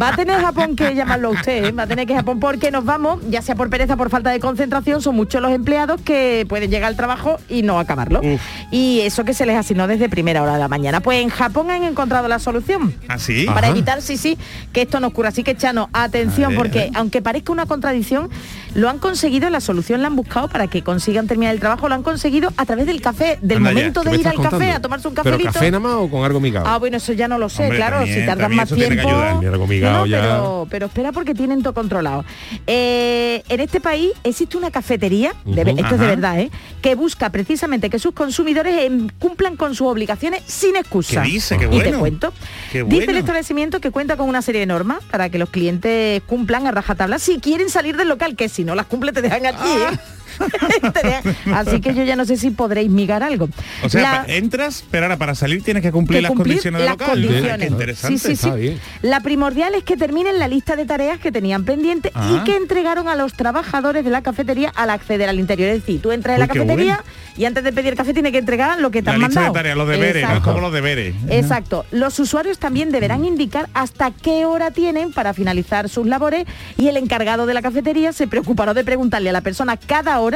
[0.00, 1.72] Va a tener Japón que llamarlo a usted, ¿eh?
[1.72, 4.40] va a tener que Japón porque nos vamos, ya sea por pereza, por falta de
[4.40, 8.20] concentración, son muchos los empleados que pueden llegar al trabajo y no acabarlo.
[8.22, 8.40] Uf.
[8.70, 11.00] Y eso que se les asignó desde primera hora de la mañana.
[11.00, 12.94] Pues en Japón han encontrado la solución.
[13.08, 13.46] ¿Así?
[13.46, 13.70] para Ajá.
[13.70, 14.38] evitar, sí, sí,
[14.72, 15.28] que esto no ocurra.
[15.28, 18.30] Así que, Chano, atención, porque aunque parezca una contradicción,
[18.74, 21.94] lo han conseguido, la solución la han buscado para que consigan terminar el trabajo, lo
[21.94, 24.80] han conseguido a través del café, del Anda momento ¿Qué de ir al café a
[24.80, 25.52] tomarse un ¿Pero cafelito.
[25.52, 26.66] café nada más o con algo migado?
[26.68, 29.10] Ah, bueno, eso ya no lo sé, Hombre, claro, también- si tardan más tiempo.
[29.10, 30.20] No, no, ya.
[30.20, 32.24] pero, pero espera porque tienen todo controlado.
[32.66, 36.50] Eh, en este país existe una cafetería, esto es de verdad, ¿eh?
[36.82, 41.22] que busca precisamente que sus consumidores cumplan con sus obligaciones sin excusa.
[41.22, 41.58] ¿Qué dice?
[41.58, 41.98] Qué Y te bueno.
[41.98, 42.32] cuento.
[42.72, 43.18] Qué Dice el bueno.
[43.20, 47.18] establecimiento que cuenta con una serie de normas para que los clientes cumplan a rajatabla
[47.18, 49.68] si quieren salir del local, que si no las cumple te dejan aquí.
[49.68, 49.98] ¿eh?
[51.54, 53.48] Así que yo ya no sé si podréis migar algo.
[53.82, 56.90] O sea, La- entras, pero ahora para salir tienes que cumplir que las condiciones las
[56.92, 57.08] local.
[57.10, 57.58] condiciones.
[57.58, 58.18] Qué interesante.
[58.18, 58.50] Sí, sí, sí.
[58.50, 58.80] Bien.
[59.02, 62.36] La primordial es que terminen la lista de tareas que tenían pendiente Ah.
[62.40, 65.68] y que entregaron a los trabajadores de la cafetería al acceder al interior.
[65.70, 67.10] Es decir, tú entras en la cafetería bueno.
[67.36, 69.52] y antes de pedir café tienes que entregar lo que te La han lista mandado.
[69.54, 70.18] de tareas, los deberes, ¿no?
[70.20, 70.48] Es Exacto.
[70.50, 71.14] como los deberes.
[71.28, 71.84] Exacto.
[71.90, 76.44] Los usuarios también deberán indicar hasta qué hora tienen para finalizar sus labores
[76.76, 80.29] y el encargado de la cafetería se preocupará de preguntarle a la persona cada hora,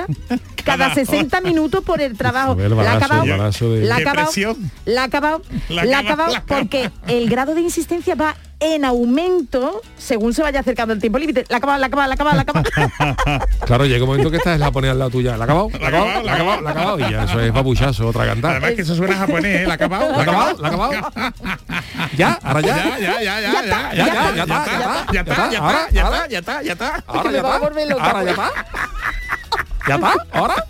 [0.64, 2.54] cada, Cada 60 minutos por el trabajo.
[2.56, 3.22] Ver, ¿La ha acabado?
[3.22, 3.84] de-
[4.84, 5.42] ¿La ha acabado?
[5.68, 6.34] ¿La ha acabado?
[6.46, 11.44] Porque el grado de insistencia va en aumento según se vaya acercando el tiempo límite.
[11.50, 13.46] La ha acabado, la ha acabado, la ha acabado, la acabado.
[13.66, 15.36] Claro, llega un momento que estás la pones al lado tuya.
[15.36, 15.68] ¿La ha acabado?
[15.78, 16.22] ¿La ha acabado?
[16.22, 16.60] ¿La ha acabado?
[16.62, 16.98] ¿La ha acabado?
[17.00, 18.52] Y ya eso es babuchazo, otra cantada.
[18.54, 19.66] Además que eso suena japonés, ¿eh?
[19.66, 20.10] ¿La ha acabado?
[20.12, 20.58] ¿La ha acabado?
[20.62, 20.92] ¿La ha acabado?
[22.16, 22.38] ¿Ya?
[22.42, 22.76] ¿Ahora ya?
[22.98, 25.24] Ya, ya, ya, ya, Ya ya.
[26.62, 26.74] ¿Ya
[29.86, 30.14] está?
[30.32, 30.66] ¿Ahora?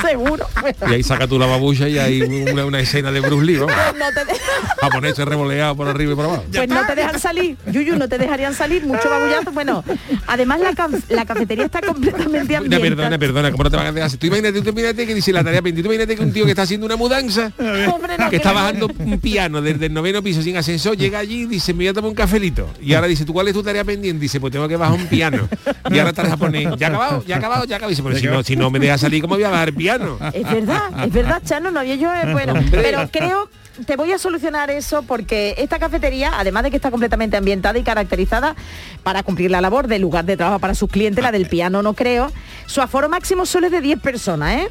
[0.00, 0.46] Seguro.
[0.88, 3.74] Y ahí saca tú la babucha y hay una, una escena de Bruce Lee, vamos.
[3.98, 6.44] No te A ponerse revoleado por arriba y por abajo.
[6.52, 9.50] Pues no te dejan salir, Yuyu, no te dejarían salir, mucho babullazo.
[9.52, 9.84] Bueno,
[10.26, 10.72] además la,
[11.10, 12.80] la cafetería está completamente No, ambientada.
[12.82, 14.10] perdona, perdona, ¿cómo no te van a dejar?
[14.12, 16.50] Tú imagínate, tú imagínate que dice la tarea pendiente, tú imagínate que un tío que
[16.50, 17.52] está haciendo una mudanza,
[17.92, 21.42] Hombre, no, que está bajando un piano desde el noveno piso sin ascensor, llega allí
[21.42, 22.68] y dice, me voy a tomar un cafelito.
[22.80, 24.20] Y ahora dice, ¿tú cuál es tu tarea pendiente?
[24.20, 25.48] Dice, pues tengo que bajar un piano.
[25.90, 27.24] Y ahora estás a poner, ¿ya ha acabado?
[27.26, 27.64] ¿Ya ha acabado?
[27.64, 27.90] ¿Ya acabado?
[27.90, 29.89] Dice, pero si no, si no me deja salir, ¿cómo voy a bajar el piano?
[30.32, 32.82] Es verdad, es verdad, Chano, no había yo, eh, bueno, Hombre.
[32.82, 33.48] pero creo
[33.86, 37.82] te voy a solucionar eso porque esta cafetería, además de que está completamente ambientada y
[37.82, 38.54] caracterizada
[39.02, 41.94] para cumplir la labor del lugar de trabajo para sus clientes, la del piano no
[41.94, 42.30] creo,
[42.66, 44.68] su aforo máximo solo es de 10 personas, ¿eh?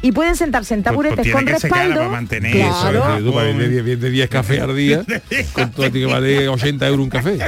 [0.00, 1.94] Y pueden sentarse en Pues- pues taburetes tiene con respaldo.
[1.96, 3.18] para mantener Eso, claro.
[3.24, 5.02] tú, para vender 10 vende 10 cafés al día,
[5.52, 7.38] con todo que vale 80 euros un café.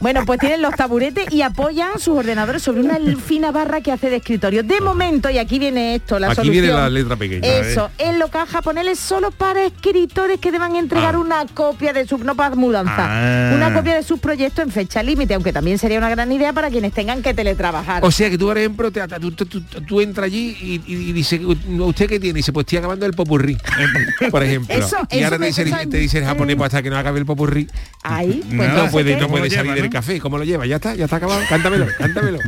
[0.00, 4.10] Bueno, pues tienen los taburetes y apoyan sus ordenadores sobre una fina barra que hace
[4.10, 4.62] de escritorio.
[4.62, 6.52] De momento, y aquí viene esto, la Aquí solución.
[6.64, 7.48] viene la letra pequeña.
[7.48, 11.18] Eso, el local japonés es solo para escritores que deban entregar Ah.
[11.18, 13.52] una copia de su, no para mudanza, Ah.
[13.56, 16.68] una copia de sus proyectos en fecha límite, aunque también sería una gran idea para
[16.70, 18.04] quienes tengan que teletrabajar.
[18.04, 20.94] O sea que tú, por ejemplo, te, tú, tú- tú- tú entras allí y, y,
[21.08, 21.40] y dice,
[21.80, 22.38] ¿usted qué tiene?
[22.38, 23.56] Y dice, pues estoy acabando el popurrí,
[24.30, 24.74] por ejemplo.
[24.74, 27.26] Eso- y ahora te dice, te dice el japonés, pues hasta que no acabe el
[27.26, 27.68] popurrí,
[28.02, 29.90] Ahí, pues No, no entonces, puede, no puede ¿Cómo lo salir lleva, del no?
[29.90, 30.20] café.
[30.20, 30.66] ¿Cómo lo lleva?
[30.66, 31.40] Ya está, ya está acabado.
[31.48, 32.38] Cántamelo, cántamelo.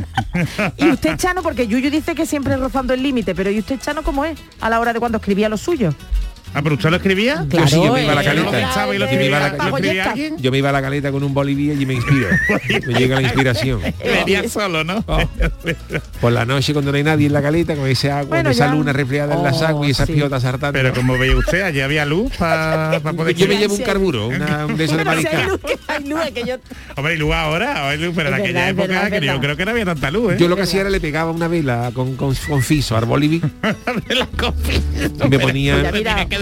[0.77, 4.03] Y usted, Chano, porque Yuyu dice que siempre rozando el límite, pero ¿y usted, Chano,
[4.03, 5.93] cómo es a la hora de cuando escribía lo suyo?
[6.53, 7.45] Ah, pero usted lo escribía.
[7.47, 8.51] Yo sí, yo me iba a la eh, caleta.
[8.51, 9.05] Yo a la- ¿lo
[10.37, 12.27] yo me iba a la caleta con un bolivia y me inspiro.
[12.87, 13.79] me llega la inspiración.
[14.03, 15.03] Venía solo, ¿no?
[15.07, 15.19] Oh.
[16.19, 18.65] Por la noche cuando no hay nadie en la caleta, con ese agua, Bueno, esa
[18.67, 18.73] ya.
[18.73, 20.13] luna resfriada en las Oh, aguas y esas sí.
[20.13, 20.73] piotas saltando.
[20.73, 24.65] Pero como veía usted, allí había luz para poder yo me llevo un carburo, una,
[24.65, 25.49] un de esos de Pero si hay mariscal.
[25.51, 26.55] luz, que hay luz, es que yo...
[26.95, 29.85] Hombre, y luz ahora, hay luz, pero en aquella época yo creo que no había
[29.85, 30.37] tanta luz, ¿eh?
[30.39, 33.41] Yo lo que hacía era le pegaba una vela con, con, con fiso al boliví
[34.09, 34.75] la copia.
[35.25, 35.75] y me ponía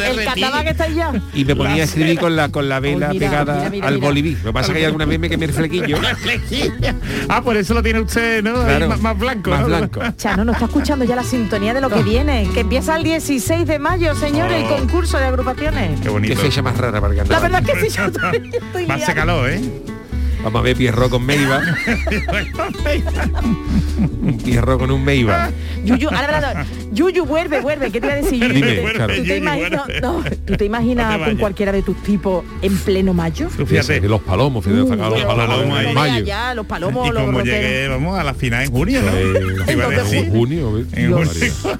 [0.03, 0.15] El
[0.63, 1.13] que está ya.
[1.33, 3.97] y me ponía a escribir con la con la vela mira, pegada mira, mira, al
[3.97, 4.35] boliví.
[4.35, 5.97] Lo que pasa es que alguna vez me quemé el flequillo.
[7.29, 8.53] ah, por eso lo tiene usted, ¿no?
[8.63, 9.49] Claro, más, más blanco.
[9.49, 9.67] Más ¿no?
[9.67, 10.01] blanco.
[10.17, 13.67] Chano, no está escuchando ya la sintonía de lo que viene, que empieza el 16
[13.67, 15.99] de mayo, señores, el concurso de agrupaciones.
[15.99, 16.39] Qué Qué bonito.
[16.39, 19.13] fecha más rara para el La verdad es que sí, yo estoy, estoy Va a
[19.13, 19.61] calor, ¿eh?
[20.43, 21.61] Vamos a ver Pierro con Meiva.
[23.97, 25.49] Un Pierro con un Meiva.
[25.83, 26.65] Yuyu, ahora, ahora, ahora.
[26.91, 28.39] Yuyu, vuelve, vuelve, ¿qué te iba a decir?
[28.41, 28.53] Yuyu?
[28.53, 29.13] Dime, ¿Tú te- claro.
[29.15, 32.77] ¿Tú te imaginas, no, ¿tú te imaginas No te con cualquiera de tus tipos en
[32.77, 33.49] pleno mayo?
[33.49, 34.01] Fíjate, fíjate.
[34.07, 36.25] los palomos, fíjate, Uh, sacar los palomos en mayo.
[36.25, 39.11] Ya, los palomos, Y los como llegué, vamos, a la final en junio, ¿no?
[39.67, 40.29] Entonces, decir.
[40.29, 40.87] junio, ¿ves?
[40.93, 41.31] En junio,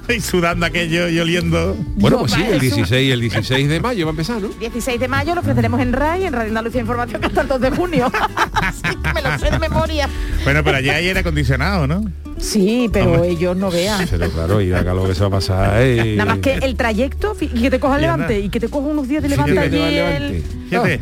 [0.09, 1.75] y sudando aquello y oliendo.
[1.95, 2.75] Bueno, pues sí, el Eso.
[2.75, 4.49] 16, el 16 de mayo va a empezar, ¿no?
[4.49, 7.69] 16 de mayo lo ofreceremos en RAI, en Radio Andalucía Información, hasta el 2 de
[7.71, 8.11] junio.
[8.53, 10.09] Así que me lo sé de memoria.
[10.43, 12.03] Bueno, pero allá hay aire acondicionado, ¿no?
[12.39, 13.29] Sí, pero Hombre.
[13.29, 14.07] ellos no vean.
[14.09, 15.81] Pero claro, y acá lo que se va a pasar.
[16.15, 18.87] Nada más que el trayecto y que te coja el levante y que te coja
[18.87, 20.43] unos días de levante allí el.
[20.69, 20.99] Fíjate,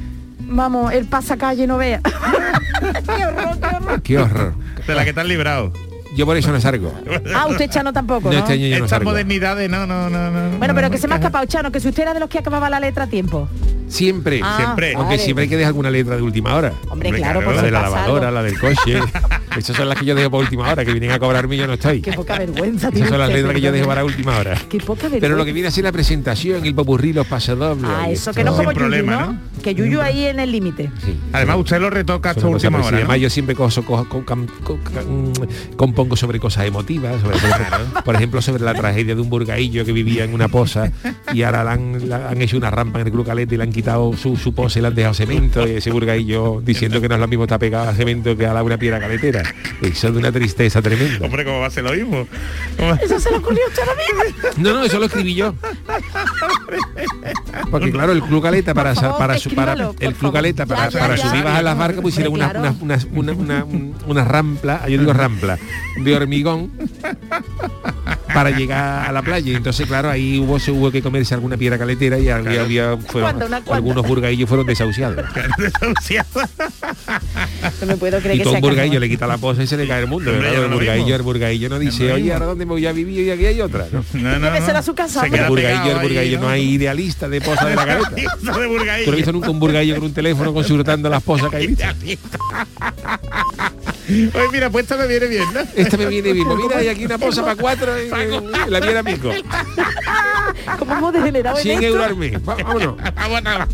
[0.47, 2.01] Vamos, el pasacalle no vea.
[3.17, 4.01] qué horror, qué horror.
[4.03, 4.53] Qué horror.
[4.85, 5.73] de la que te has librado.
[6.15, 6.93] Yo por eso no salgo.
[7.33, 8.39] Ah, usted Chano tampoco, No, ¿no?
[8.39, 9.09] este año yo no Estas salgo.
[9.09, 10.57] modernidades, no, no, no, no.
[10.59, 12.29] Bueno, pero no, que se me ha escapado, Chano, que si usted era de los
[12.29, 13.49] que acababa la letra a tiempo.
[13.89, 14.39] Siempre.
[14.43, 14.93] Ah, siempre.
[14.93, 15.23] Aunque vale.
[15.23, 16.71] siempre hay que dejar alguna letra de última hora.
[16.89, 18.39] Hombre, Hombre, claro, claro, por La de la lavadora, algo.
[18.39, 18.99] la del coche.
[19.57, 21.67] Esas son las que yo dejo para última hora, que vienen a cobrarme y yo
[21.67, 22.01] no estoy.
[22.01, 24.55] Qué poca vergüenza Esas tiene son las letras que yo dejo para última hora.
[24.69, 25.21] Qué poca vergüenza.
[25.21, 27.89] Pero lo que viene a ser la presentación, el popurrí, los pasodobles.
[27.89, 28.33] Ah, eso esto.
[28.33, 29.39] que no como Yuyu, problema, ¿no?
[29.65, 30.91] Que Yuyu ahí en el límite.
[31.03, 31.17] Sí.
[31.33, 32.91] Además, usted lo retoca hasta última hora.
[32.91, 32.97] ¿no?
[32.97, 37.49] Además, yo siempre coso- cojo- co- cam- co- cam- compongo sobre cosas emotivas, sobre, por,
[37.49, 40.91] ejemplo, por ejemplo, sobre la tragedia de un burgaillo que vivía en una poza
[41.33, 43.63] y ahora le han, le han hecho una rampa en el Club Caleta y le
[43.63, 47.09] han quitado su, su poza y le han dejado cemento y ese burgaillo diciendo que
[47.09, 49.41] no es lo mismo está pegado a cemento que a la una piedra caletera.
[49.81, 51.25] Eso es de una tristeza tremenda.
[51.25, 52.27] Hombre, ¿cómo va a ser lo mismo?
[52.77, 53.81] ¿Cómo va- Eso se lo ocurrió usted.
[54.57, 55.55] No, no, eso lo escribí yo.
[57.71, 60.33] Porque claro, el Club Caleta para favor, para, su- para el Club.
[60.33, 61.29] Caleta para, Ya, ya, para ya.
[61.29, 62.75] subir bajar las barcas pusieron una, claro.
[62.81, 63.65] una, una-
[64.07, 65.57] una rampla, yo digo rampla,
[66.03, 66.71] de hormigón
[68.35, 69.51] para llegar a la playa.
[69.51, 72.97] Y entonces, claro, ahí hubo, se hubo que comerse alguna piedra caletera y había, había-
[72.97, 73.75] fueron- cuanta, una cuanta.
[73.75, 75.25] algunos burgaillos fueron desahuciados.
[77.81, 79.67] No me puedo creer Y que todo sea un burgaillo le quita la posa y
[79.67, 80.31] se le cae el mundo.
[80.31, 82.33] Ya El lo burgaillo, el burgaillo no dice, oye.
[82.33, 83.25] ¿ahora dónde me voy a vivir?
[83.25, 83.87] Y aquí hay otra.
[83.91, 84.03] ¿no?
[84.13, 84.75] No, no, no.
[84.75, 87.85] a su casa, Se El burgaillo, el ahí, no hay idealista de posa de la
[88.67, 89.05] burgaillo.
[89.05, 91.77] ¿Tú no visto nunca un burgaillo con un teléfono consultando las posas que hay?
[94.09, 95.59] Oye, mira, pues esta me viene bien, ¿no?
[95.75, 96.47] Esta me viene bien.
[96.57, 99.31] Mira, hay aquí una posa para cuatro y, y la viera pico.
[100.79, 101.87] ¿Cómo hemos degenerado en 100 esto?
[101.87, 102.43] euros al mes.
[102.43, 102.95] Vámonos.
[103.15, 103.67] Vámonos.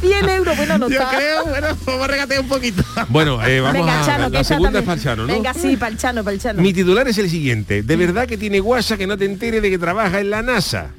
[0.00, 1.16] 100 euros, bueno, no Yo está.
[1.16, 2.82] creo, bueno, vamos a regatear un poquito.
[3.08, 5.32] Bueno, eh, vamos Venga, a Chano, la segunda es también- para el Chano, ¿no?
[5.32, 6.62] Venga, sí, para el Chano, para el Chano.
[6.62, 7.82] Mi titular es el siguiente.
[7.82, 10.90] De verdad que tiene guasa que no te entere de que trabaja en la NASA.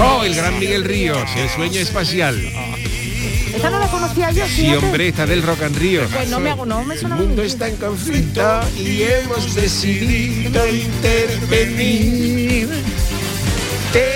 [0.00, 2.36] Oh, el gran Miguel Ríos, el sueño espacial.
[3.54, 4.78] Esta no la conocía yo, Sí, fíjate.
[4.78, 6.10] hombre, está del Rock and Ríos.
[6.14, 9.54] Pues no me hago, no me El suena mundo muy está en conflicto y hemos
[9.54, 12.68] decidido intervenir.
[13.92, 14.08] Te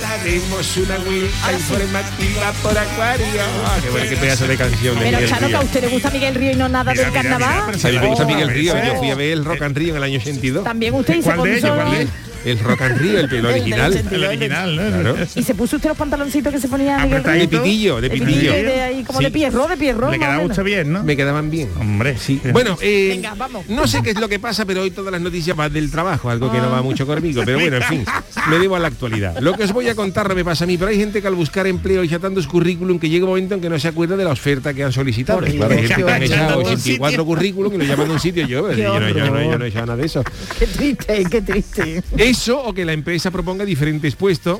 [0.00, 3.26] daremos una vuelta informativa por Acuario.
[3.66, 5.88] Ah, qué bueno, qué pedazo de canción de Pero Miguel Chano, que a usted le
[5.88, 7.64] gusta Miguel Río y no nada Mira, del mira, mira, carnaval.
[7.74, 8.84] pero A mí me gusta Miguel eso.
[8.86, 10.64] Yo fui a ver el Rock and Río en el año 82.
[10.64, 11.76] También usted y se ¿Cuál de puso ellos?
[11.76, 12.12] ¿Cuál de ellos?
[12.44, 13.90] El Rock and Río, el, el original.
[13.92, 14.12] 82.
[14.12, 14.82] El original, ¿no?
[15.14, 15.16] Claro.
[15.34, 17.22] y se puso usted los pantaloncitos que se ponía Miguel.
[17.22, 18.52] De pitillo, de pitillo.
[18.52, 19.24] de ahí como Sí.
[19.26, 20.10] de pierro, de pierro.
[20.10, 21.02] Le quedaba usted bien, ¿no?
[21.04, 21.68] Me quedaban bien.
[21.78, 22.40] Hombre, Sí.
[22.52, 23.66] Bueno, eh, Venga, vamos.
[23.68, 26.30] no sé qué es lo que pasa, pero hoy todas las noticias van del trabajo,
[26.30, 27.42] algo que no va mucho conmigo.
[27.44, 28.04] Pero bueno, en fin,
[28.50, 29.38] me debo a la actualidad.
[29.40, 31.28] Lo que os voy a contar no me pasa a mí, pero hay gente que
[31.28, 33.88] al buscar empleo y chatando su currículum, que llega un momento en que no se
[33.88, 35.40] acuerda de la oferta que han solicitado.
[35.40, 36.24] Por Claro, hay Dios, gente que qué han horror.
[36.24, 37.24] echado Echando un 84 sitio.
[37.24, 38.46] currículum y lo llaman de un sitio.
[38.46, 39.42] Yo, no, yo, no, horror.
[39.44, 40.24] yo no he echado nada de eso.
[40.58, 42.02] Qué triste, qué triste.
[42.34, 44.58] Eso o que la empresa proponga diferentes puestos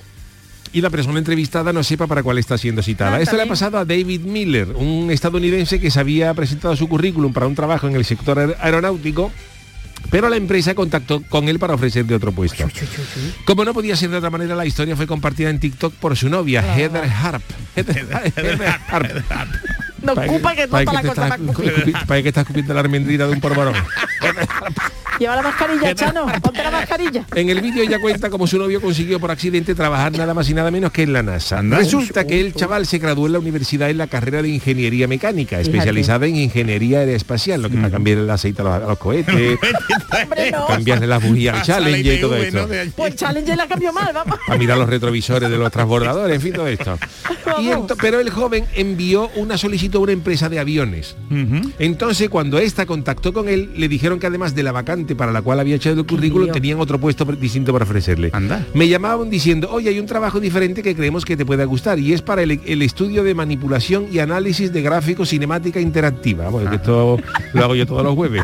[0.73, 3.17] y la persona entrevistada no sepa para cuál está siendo citada.
[3.17, 6.89] Ah, Esto le ha pasado a David Miller, un estadounidense que se había presentado su
[6.89, 9.31] currículum para un trabajo en el sector aer- aeronáutico.
[10.11, 12.65] Pero la empresa contactó con él para ofrecerle otro puesto.
[13.45, 16.29] Como no podía ser de otra manera, la historia fue compartida en TikTok por su
[16.29, 17.43] novia, Heather Harp.
[17.75, 18.07] Heather,
[18.37, 19.11] Heather Harp.
[20.03, 21.41] No ocupa que la que te cosa más
[22.07, 23.75] para que estás escupiendo la almendrita de un porvarón.
[25.19, 27.25] Lleva la mascarilla, Chano, ponte la mascarilla.
[27.35, 30.55] En el vídeo ella cuenta cómo su novio consiguió por accidente trabajar nada más y
[30.55, 31.63] nada menos que en la NASA.
[31.63, 35.61] Resulta que el chaval se graduó en la universidad en la carrera de ingeniería mecánica,
[35.61, 39.59] especializada en ingeniería aeroespacial, lo que para cambiar el aceite a los, a los cohetes,
[40.53, 40.67] no.
[40.67, 42.69] cambiarle las bujías al Challenger y todo esto.
[42.97, 44.39] Pues el challenge la cambió mal, vamos.
[44.49, 46.99] A mirar los retrovisores de los transbordadores, en fin, todo esto.
[47.61, 51.17] Y ento- pero el joven envió una solicitud a una empresa de aviones.
[51.79, 55.43] Entonces, cuando esta contactó con él, le dijeron que además de la vacante para la
[55.43, 58.31] cual había echado el currículum, tenían otro puesto distinto para ofrecerle.
[58.33, 58.67] Anda.
[58.75, 62.13] Me llamaban diciendo, oye, hay un trabajo diferente que creemos que te pueda gustar y
[62.13, 66.49] es para el, el estudio de manipulación y análisis de gráficos cinemática interactiva.
[66.49, 67.19] Bueno, que esto
[67.53, 68.43] lo hago yo todos los jueves.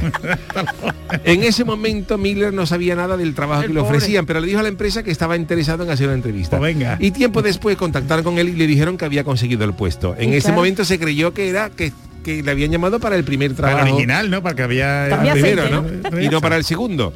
[1.24, 3.96] En ese momento Miller no sabía nada del trabajo El que le pobre.
[3.96, 6.58] ofrecían, pero le dijo a la empresa que estaba interesado en hacer una entrevista.
[6.58, 6.96] Pues venga.
[7.00, 10.14] Y tiempo después contactaron con él y le dijeron que había conseguido el puesto.
[10.18, 13.54] En ese momento se creyó que era que, que le habían llamado para el primer
[13.54, 14.42] Para trabajo el original, ¿no?
[14.42, 15.06] Para que había...
[15.06, 16.20] El primero, aceite, ¿no?
[16.20, 17.12] Y no para el segundo.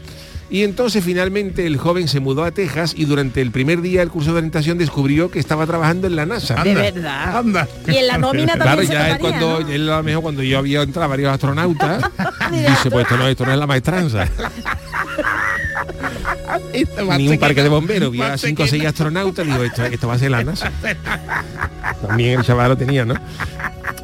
[0.50, 4.10] Y entonces finalmente el joven se mudó a Texas y durante el primer día del
[4.10, 6.62] curso de orientación descubrió que estaba trabajando en la NASA.
[6.62, 7.38] De verdad.
[7.38, 7.68] Anda.
[7.88, 9.68] Y en la nómina también Claro, se ya él notaría, cuando ¿no?
[9.68, 12.04] él a lo mejor cuando yo había entrado varios astronautas,
[12.52, 14.28] dice, pues esto no, esto no es la maestranza.
[17.18, 20.14] Ni un parque de bomberos, vi a cinco o seis astronautas, digo, esto, esto va
[20.14, 20.70] a ser la NASA.
[22.06, 23.14] También el chaval lo tenía, ¿no?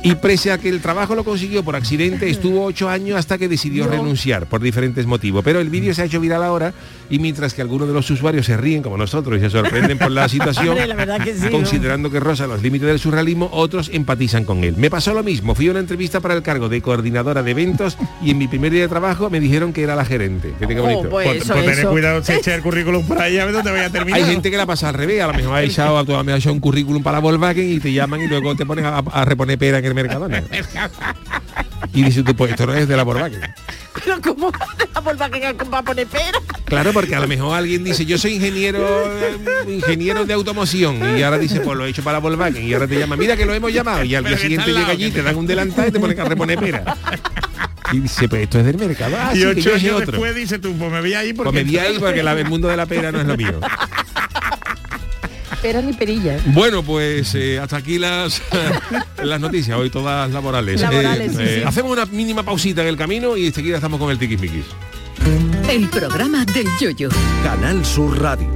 [0.03, 3.49] Y pese a que el trabajo lo consiguió por accidente, estuvo ocho años hasta que
[3.49, 5.45] decidió renunciar por diferentes motivos.
[5.45, 6.73] Pero el vídeo se ha hecho viral ahora
[7.11, 10.11] y mientras que algunos de los usuarios se ríen como nosotros y se sorprenden por
[10.11, 11.51] la situación, Hombre, la verdad que sí, ¿no?
[11.51, 14.75] considerando que roza los límites del surrealismo, otros empatizan con él.
[14.79, 17.99] Me pasó lo mismo, fui a una entrevista para el cargo de coordinadora de eventos
[18.23, 20.55] y en mi primer día de trabajo me dijeron que era la gerente.
[20.59, 21.11] Fíjate qué Oh, bonito.
[21.11, 21.91] pues eso, pues tener eso.
[21.91, 24.19] cuidado si echa el currículum por ahí, a ver dónde voy a terminar.
[24.19, 26.23] Hay gente que la pasa al revés, a lo mejor ha echado, a tu- ha
[26.37, 29.59] echado un currículum para Volkswagen y te llaman y luego te ponen a, a reponer
[29.59, 30.43] pera en el Mercadona.
[31.93, 33.41] Y dices tú, pues esto no es de la Volkswagen.
[34.05, 34.53] Pero ¿cómo
[34.95, 36.39] la Volkswagen va a poner pera?
[36.67, 39.37] Claro, porque a lo mejor alguien dice, yo soy ingeniero eh,
[39.69, 42.87] ingeniero de automoción y ahora dice, pues lo he hecho para la Volkswagen y ahora
[42.87, 45.07] te llama, mira que lo hemos llamado y al día que siguiente llega lado, allí,
[45.11, 46.97] que te dan un delantal y te ponen a reponer pera.
[47.93, 49.17] Y dice, pues esto es del mercado.
[49.19, 50.13] Ah, y que ocho años otro.
[50.13, 51.51] después dice tú, pues me voy ahí porque...
[51.51, 53.59] Pues me di ahí porque la- el mundo de la pera no es lo mío.
[55.63, 56.37] Pera ni perilla.
[56.37, 56.43] ¿eh?
[56.47, 58.41] Bueno, pues eh, hasta aquí las,
[59.23, 60.81] las noticias, hoy todas laborales.
[60.81, 61.63] Laborales, sí, sí.
[61.65, 64.65] Hacemos una mínima pausita en el camino y enseguida estamos con el tiquismiquis.
[65.69, 67.11] El programa del yoyo.
[67.45, 68.49] Canal Sur Radio.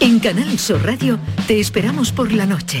[0.00, 2.80] En Canal Sur Radio te esperamos por la noche.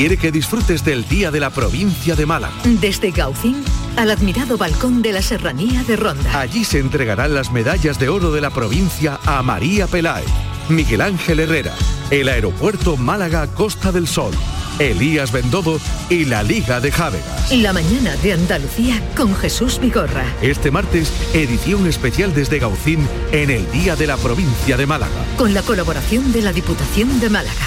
[0.00, 2.54] quiere que disfrutes del Día de la Provincia de Málaga.
[2.64, 3.62] Desde Gaucín
[3.98, 6.40] al admirado balcón de la Serranía de Ronda.
[6.40, 10.24] Allí se entregarán las medallas de oro de la provincia a María Peláez,
[10.70, 11.74] Miguel Ángel Herrera,
[12.10, 14.32] el aeropuerto Málaga Costa del Sol,
[14.78, 17.52] Elías Bendodo y la Liga de Jávegas.
[17.52, 20.24] La mañana de Andalucía con Jesús Vigorra.
[20.40, 25.26] Este martes, edición especial desde Gaucín en el Día de la Provincia de Málaga.
[25.36, 27.66] Con la colaboración de la Diputación de Málaga.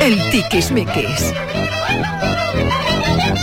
[0.00, 1.34] El Tiquismiquis.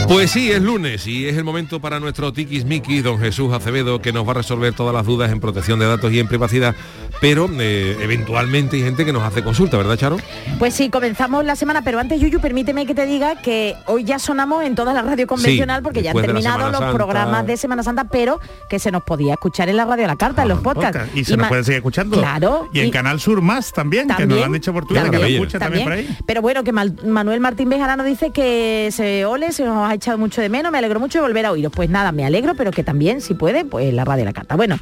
[0.08, 4.02] Pues sí, es lunes y es el momento para nuestro Tikis Miki, don Jesús Acevedo,
[4.02, 6.76] que nos va a resolver todas las dudas en protección de datos y en privacidad,
[7.22, 10.18] pero eh, eventualmente hay gente que nos hace consulta, ¿verdad, Charo?
[10.60, 14.20] Pues sí, comenzamos la semana, pero antes, Yuyu, permíteme que te diga que hoy ya
[14.20, 16.94] sonamos en toda la radio convencional porque ya han terminado los Santa.
[16.94, 20.16] programas de Semana Santa, pero que se nos podía escuchar en la radio a la
[20.16, 20.98] carta, en los podcasts.
[20.98, 21.18] Podcast.
[21.18, 22.18] Y se nos ma- puede seguir escuchando.
[22.18, 22.70] Claro.
[22.74, 25.26] Y en Canal Sur más también, que nos lo han dicho por Twitter, que lo
[25.26, 26.18] escucha también, por ahí.
[26.26, 30.18] Pero bueno, que Mal- Manuel Martín Bejarano dice que se ole, se nos ha echado
[30.18, 31.72] mucho de menos, me alegro mucho de volver a oíros.
[31.74, 34.56] Pues nada, me alegro, pero que también, si puede, pues la radio de la carta.
[34.56, 34.78] Bueno,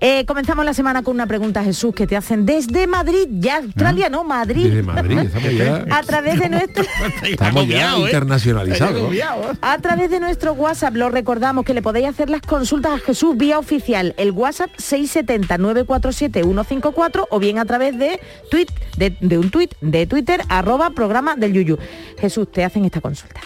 [0.00, 4.08] eh, comenzamos la semana con una pregunta, Jesús, que te hacen desde Madrid, ya Australia,
[4.08, 4.64] no, Madrid.
[4.66, 6.84] Desde Madrid, estamos ya- a través de nuestro...
[7.22, 8.00] Estamos ya ¿eh?
[8.00, 9.12] internacionalizados.
[9.60, 13.36] A través de nuestro WhatsApp lo recordamos que le podéis hacer las consultas a Jesús
[13.36, 19.70] vía oficial, el WhatsApp 670-947-154 o bien a través de tweet, de, de un tweet
[19.80, 21.78] de Twitter, arroba programa del Yuyu.
[22.18, 23.40] Jesús, te hacen esta consulta.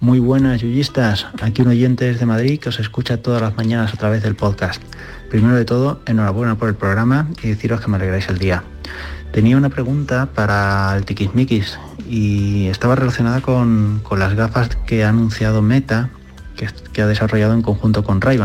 [0.00, 3.96] Muy buenas yuyistas, aquí un oyente desde Madrid que os escucha todas las mañanas a
[3.98, 4.80] través del podcast.
[5.30, 8.64] Primero de todo, enhorabuena por el programa y deciros que me alegráis el día.
[9.32, 15.08] Tenía una pregunta para el Tiquismiquis y estaba relacionada con, con las gafas que ha
[15.10, 16.10] anunciado Meta,
[16.92, 18.38] que, ha desarrollado en conjunto con ray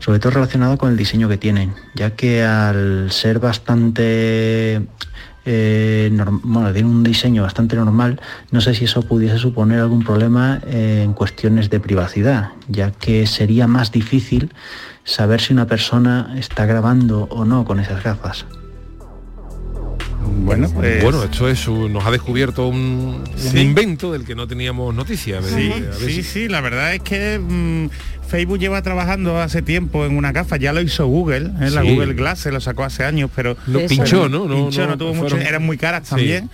[0.00, 4.82] sobre todo relacionado con el diseño que tienen, ya que al ser bastante
[5.46, 6.10] eh,
[6.42, 11.02] bueno, tiene un diseño bastante normal, no sé si eso pudiese suponer algún problema eh,
[11.04, 14.52] en cuestiones de privacidad, ya que sería más difícil
[15.04, 18.46] saber si una persona está grabando o no con esas gafas.
[20.24, 21.02] Bueno, pues...
[21.02, 23.22] Bueno, esto es un- nos ha descubierto un,
[23.54, 25.40] invento del que no teníamos noticia.
[25.42, 25.72] Sí,
[26.04, 27.88] sí, sí, la verdad es que mm,
[28.28, 31.70] Facebook lleva trabajando hace tiempo en una gafa, ya lo hizo Google, ¿eh?
[31.70, 31.90] la Sí.
[31.94, 34.46] Google Glass se lo sacó hace años, pero No, pero pinchó, ¿no?
[34.46, 36.10] No, pinchó, no, no tuvo mucho, fueron- eran muy caras Sí.
[36.10, 36.50] también.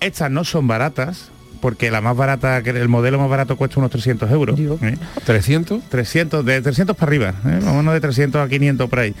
[0.00, 1.28] Estas no son baratas,
[1.60, 4.58] porque la más barata, que el modelo más barato cuesta unos 300 euros.
[4.58, 4.96] ¿eh?
[5.26, 5.82] ¿300?
[5.90, 7.60] 300, de 300 para arriba, ¿eh?
[7.62, 9.14] vámonos de 300 a 500 por ahí.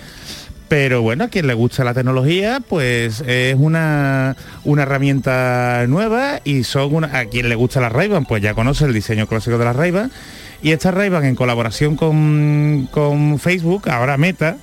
[0.70, 6.62] Pero bueno, a quien le gusta la tecnología, pues es una, una herramienta nueva y
[6.62, 9.64] son una, a quien le gusta la ray pues ya conoce el diseño clásico de
[9.64, 9.92] la ray
[10.62, 14.58] Y esta ray en colaboración con, con Facebook, ahora Meta,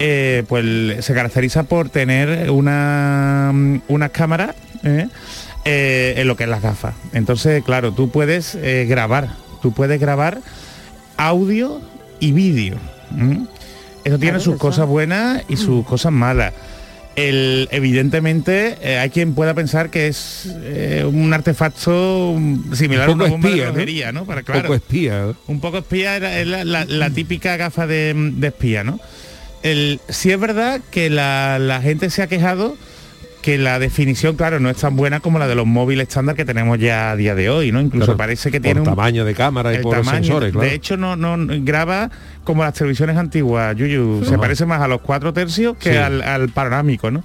[0.00, 3.52] eh, pues se caracteriza por tener una,
[3.86, 5.06] unas cámaras ¿eh?
[5.64, 6.96] Eh, en lo que es las gafas.
[7.12, 9.28] Entonces, claro, tú puedes grabar,
[9.62, 10.40] tú puedes grabar
[11.16, 11.80] audio
[12.18, 12.78] y vídeo.
[14.06, 14.58] Eso tiene Claro, sus eso.
[14.62, 16.52] cosas buenas y sus cosas malas.
[17.16, 22.38] El, evidentemente eh, hay quien pueda pensar que es eh, un artefacto
[22.74, 23.72] similar Un a poco una bomba espía, de ¿no?
[23.78, 24.24] lotería, ¿no?
[24.26, 25.26] Para, Un poco espía.
[25.46, 29.00] un poco espía era, es la, la- la típica gafa de, de espía, ¿no?
[29.62, 32.76] El, sí es verdad que la, la gente se ha quejado
[33.46, 36.44] que la definición, claro, no es tan buena como la de los móviles estándar que
[36.44, 37.80] tenemos ya a día de hoy, ¿no?
[37.80, 40.16] Incluso Claro, parece que por tiene un tamaño de cámara y el por tamaño.
[40.24, 40.68] sensores, claro.
[40.68, 42.10] De hecho, no, no graba
[42.42, 44.24] como las televisiones antiguas, Yuyu.
[44.24, 45.96] Se parece más a los cuatro tercios que Sí.
[45.96, 47.22] al, al panorámico, ¿no?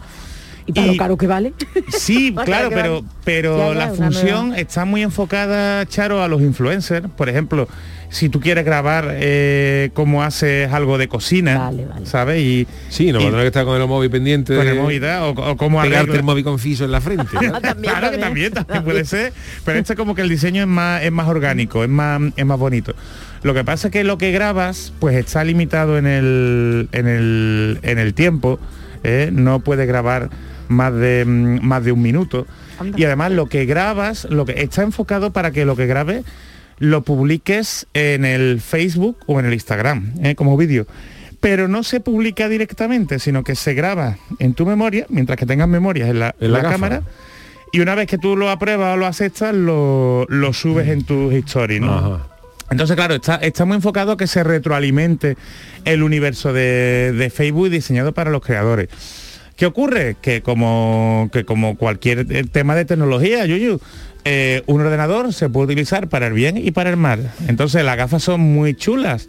[0.68, 1.54] ¿Y para lo caro que vale?
[1.90, 4.62] Sí, claro, pero, pero Ya, ya, la función nueva.
[4.62, 7.08] está muy enfocada, Charo, a los influencers.
[7.18, 7.68] Por ejemplo,
[8.12, 11.72] si tú quieres grabar eh, cómo haces algo de cocina,
[12.04, 12.42] ¿sabes?
[12.42, 14.54] Y, Sí, no y- que estar con el móvil pendiente.
[14.56, 15.30] Con de- el móvil, ¿verdad?
[15.30, 17.26] o, o cómo pegarte el móvil con fiso en la frente.
[17.34, 17.60] ¿no?
[17.82, 19.32] claro que también, también puede ser.
[19.66, 22.60] Pero este como que el diseño es más, es más orgánico, es más, es más
[22.60, 22.94] bonito.
[23.44, 27.80] Lo que pasa es que lo que grabas, pues está limitado en el, en el,
[27.82, 28.60] en el tiempo.
[29.04, 29.30] ¿eh?
[29.32, 30.30] No puedes grabar
[30.68, 32.46] más de más de un minuto.
[32.98, 36.24] Y además lo que grabas, lo que está enfocado para que lo que grabes
[36.82, 40.34] lo publiques en el Facebook o en el Instagram, ¿eh?
[40.36, 40.88] como vídeo.
[41.40, 45.68] Pero no se publica directamente, sino que se graba en tu memoria, mientras que tengas
[45.68, 47.04] memorias en la, En la cámara.
[47.72, 51.32] Y una vez que tú lo apruebas o lo aceptas, lo, lo subes en tus.
[51.84, 52.28] Ajá.
[52.72, 55.38] Entonces, claro, está, está muy enfocado a que se retroalimente
[55.86, 58.90] el universo de, de Facebook diseñado para los creadores.
[59.56, 60.16] ¿Qué ocurre?
[60.20, 63.80] Que como, que como cualquier eh, tema de tecnología, Yuyu,
[64.26, 67.32] eh, un ordenador se puede utilizar para el bien y para el mal.
[67.48, 69.28] Entonces las gafas son muy chulas,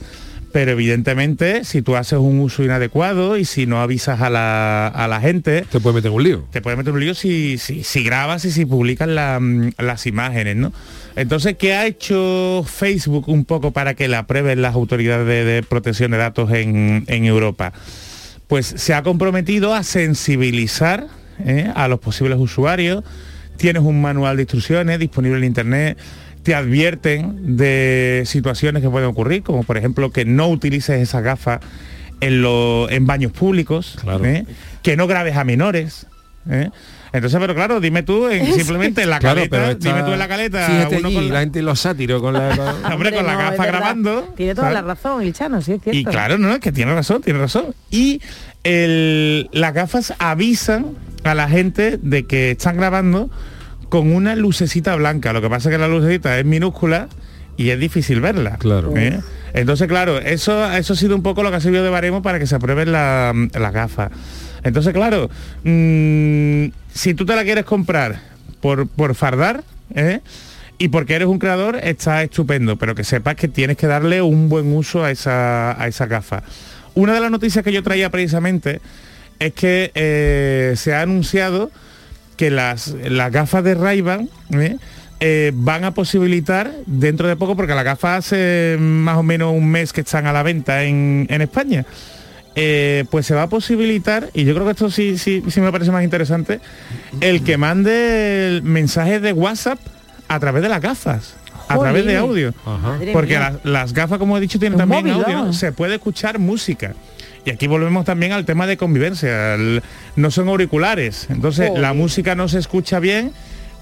[0.52, 5.08] pero evidentemente si tú haces un uso inadecuado y si no avisas a la, a
[5.08, 5.64] la gente...
[5.70, 6.44] Te puede meter un lío.
[6.50, 10.06] Te puede meter un lío si, si, si grabas y si publicas la, mm, las
[10.06, 10.72] imágenes, ¿no?
[11.16, 15.62] Entonces, ¿qué ha hecho Facebook un poco para que la aprueben las autoridades de, de
[15.62, 17.72] protección de datos en, en Europa?
[18.46, 21.06] Pues se ha comprometido a sensibilizar
[21.44, 21.70] ¿eh?
[21.74, 23.04] a los posibles usuarios.
[23.62, 25.96] Tienes un manual de instrucciones disponible en internet.
[26.42, 31.60] Te advierten de situaciones que pueden ocurrir, como por ejemplo que no utilices esas gafas
[32.20, 34.44] en, lo- en baños públicos, ¿eh?
[34.82, 36.08] que no grabes a menores.
[36.50, 36.70] ¿eh?
[37.12, 40.26] Entonces, pero claro, dime tú, en- simplemente en la Claro, caleta, dime tú en la
[40.26, 41.34] caleta, Fíjate uno allí, con la...
[41.34, 42.56] la- gente los sátiros con la...
[42.56, 44.34] con- Hombre, con la gafa grabando.
[44.36, 44.82] Tiene toda ¿sabes?
[44.82, 45.96] la razón, el Chano, sí es cierto.
[45.96, 47.66] Y claro, no, es que tiene razón, tiene razón.
[47.92, 48.20] Y
[48.64, 50.86] el- las gafas avisan
[51.22, 53.30] a la gente de que están grabando
[53.92, 55.34] con una lucecita blanca.
[55.34, 57.08] Lo que pasa es que la lucecita es minúscula
[57.58, 58.56] y es difícil verla.
[58.56, 58.94] Claro.
[58.96, 59.20] ¿eh?
[59.52, 62.38] Entonces, claro, eso, eso ha sido un poco lo que ha servido de baremo para
[62.38, 64.10] que se aprueben la- las gafas.
[64.64, 65.28] Entonces, claro,
[65.64, 68.18] mm, si tú te la quieres comprar
[68.62, 69.62] por, por fardar,
[69.94, 70.20] ¿eh?
[70.78, 74.48] y porque eres un creador, está estupendo, pero que sepas que tienes que darle un
[74.48, 76.44] buen uso a esa, a esa gafa.
[76.94, 78.80] Una de las noticias que yo traía precisamente
[79.38, 81.70] es que eh, se ha anunciado
[82.36, 84.76] que las, las gafas de Ray-Ban ¿eh?
[85.20, 89.70] eh, van a posibilitar dentro de poco, porque las gafas hace más o menos un
[89.70, 91.84] mes que están a la venta en, en España,
[92.54, 95.72] eh, pues se va a posibilitar, y yo creo que esto sí, sí, sí me
[95.72, 96.60] parece más interesante,
[97.20, 99.78] el que mande el mensaje de WhatsApp
[100.28, 101.34] a través de las gafas.
[101.68, 102.52] a través de audio.
[103.12, 105.44] Porque las, las gafas, como he dicho, tienen Un también móvil, audio.
[105.46, 105.52] ¿no?
[105.52, 106.94] Se puede escuchar música.
[107.44, 109.54] Y aquí volvemos también al tema de convivencia.
[109.54, 109.82] El-
[110.16, 111.26] no son auriculares.
[111.30, 113.32] Entonces la música no se escucha bien,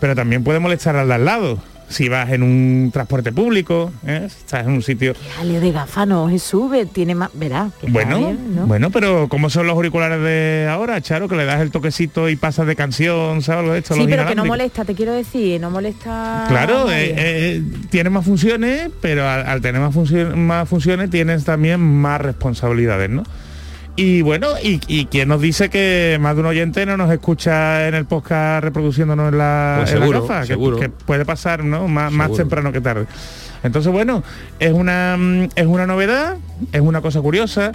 [0.01, 1.59] pero también puede molestar al de al lado.
[1.91, 4.29] Si vas en un transporte público, ¿eh?
[4.31, 6.31] si estás en un sitio Jaleo de gafas, no,
[6.71, 7.71] ve, tiene más, verá.
[7.89, 8.67] bueno, ¿no?
[8.69, 11.27] bueno, pero ¿cómo son los auriculares de ahora, Charo?
[11.29, 13.73] Que le das el toquecito y pasas de canción, ¿sabes?
[13.73, 16.45] De esto, Sí, pero que no molesta, te quiero decir, no molesta.
[16.49, 21.45] Claro, eh, eh, tiene más funciones, pero al, al tener más, funcio- más funciones tienes
[21.45, 23.25] también más responsabilidades, ¿no?
[23.97, 27.87] Y bueno, y, y quién nos dice que más de un oyente no nos escucha
[27.89, 30.79] en el podcast reproduciéndonos en la, Pues en la seguro, gafa, que- seguro.
[30.79, 31.87] Que, puede pasar, ¿no?
[31.89, 33.07] Más, más temprano que tarde.
[33.63, 34.23] Entonces, bueno,
[34.59, 36.37] es una, mm, es una novedad,
[36.73, 37.73] es una cosa curiosa.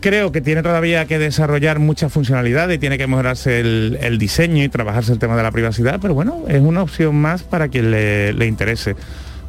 [0.00, 4.62] Creo que tiene todavía que desarrollar muchas funcionalidades y tiene que mejorarse el, el diseño
[4.62, 7.90] y trabajarse el tema de la privacidad, pero bueno, es una opción más para quien
[7.90, 8.94] le, le interese.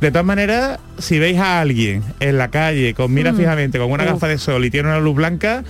[0.02, 3.38] De todas maneras, si veis a alguien en la calle con mira Mm.
[3.38, 5.64] fijamente, con una gafa de sol y tiene una luz blanca,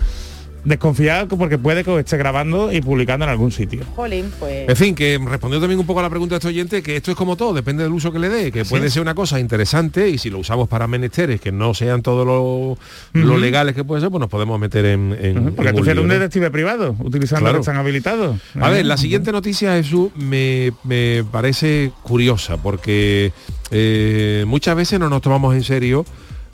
[0.64, 3.82] desconfiad porque puede que os esté grabando y publicando en algún sitio.
[3.96, 4.70] Jolín, pues.
[4.70, 7.12] En fin, que respondió también un poco a la pregunta de este oyente, que esto
[7.12, 10.10] es como todo, depende del uso que le dé, que puede ser una cosa interesante
[10.10, 12.78] y si lo usamos para menesteres que no sean todos lo,
[13.14, 13.38] lo Ujú.
[13.40, 15.18] legales que puede ser, pues nos podemos meter en...
[15.20, 16.14] en- Porque en tú un eres un ¿no?
[16.14, 17.56] detective privado, utilizando Claro.
[17.58, 18.38] que están habilitados.
[18.60, 23.32] A ver, la siguiente noticia, Jesús, me, me parece curiosa porque
[23.72, 26.06] eh, muchas veces no nos tomamos en serio.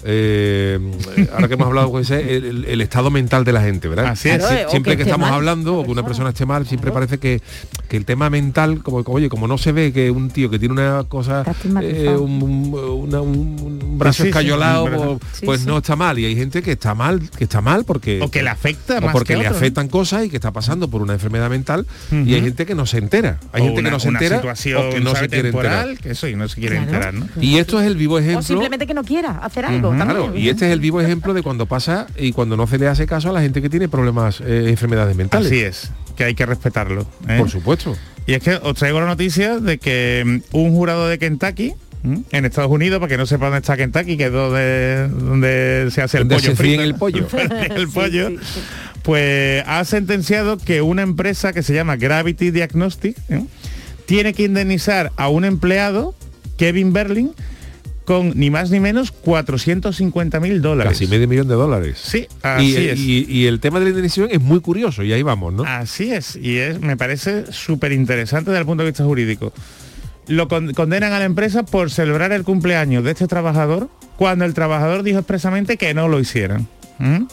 [0.08, 0.80] Eh,
[1.34, 4.08] ahora que hemos hablado con ese, el, estado mental de la gente, ¿verdad?
[4.08, 4.36] Así es.
[4.44, 6.92] Sie- Claro, o siempre que estamos mal hablando o que una persona esté mal, siempre
[6.92, 7.42] parece que,
[7.90, 10.60] que el tema mental, como, como, oye, como no se ve que un tío que
[10.60, 11.44] tiene una cosa,
[11.82, 12.74] eh, un, un-
[13.08, 14.86] una- un- un brazo Sí, sí, escayolado,
[15.18, 15.68] pues, Sí, pues sí.
[15.68, 16.20] no está mal.
[16.20, 19.02] Y hay gente que está mal, que está mal porque O que le afecta o
[19.02, 22.34] más porque que le afectan cosas y que está pasando por una enfermedad mental y
[22.36, 23.40] hay gente que no se entera.
[23.54, 25.98] Hay O gente una- que no se entera o que no se quiere temporal, enterar.
[26.04, 26.92] que eso y no se quiere Claro.
[26.92, 27.28] enterar, ¿no?
[27.42, 28.42] Y esto es el vivo O ejemplo.
[28.44, 29.95] simplemente que no quiera hacer algo.
[30.04, 32.88] Claro, y este es el vivo ejemplo de cuando pasa y cuando no se le
[32.88, 35.48] hace caso a la gente que tiene problemas, eh, enfermedades mentales.
[35.48, 37.06] Así es, que hay que respetarlo.
[37.28, 37.38] ¿eh?
[37.40, 37.96] Por supuesto.
[38.28, 41.74] Y es que os traigo la noticia de que mm, un jurado de Kentucky,
[42.04, 42.24] ¿m?
[42.32, 46.02] en Estados Unidos, para que no sepa dónde está Kentucky, que es donde, donde se
[46.02, 47.28] hace el Donde pollo frito, el pollo.
[47.76, 48.32] el pollo,
[49.04, 53.44] pues ha sentenciado que una empresa que se llama Gravity Diagnostic ¿eh?
[54.08, 56.16] tiene que indemnizar a un empleado,
[56.58, 57.32] Kevin Berlin,
[58.06, 60.94] con ni más ni menos 450 mil dólares.
[60.94, 62.00] Casi medio millón de dólares.
[62.04, 63.00] Sí, y, así es.
[63.00, 65.64] y- y el tema de la indemnización es muy curioso y ahí vamos, ¿no?
[65.64, 69.52] Así es, y es, me parece súper interesante desde el punto de vista jurídico.
[70.28, 74.54] Lo con- condenan a la empresa por celebrar el cumpleaños de este trabajador cuando el
[74.54, 76.68] trabajador dijo expresamente que no lo hicieran.
[77.00, 77.26] ¿Mm?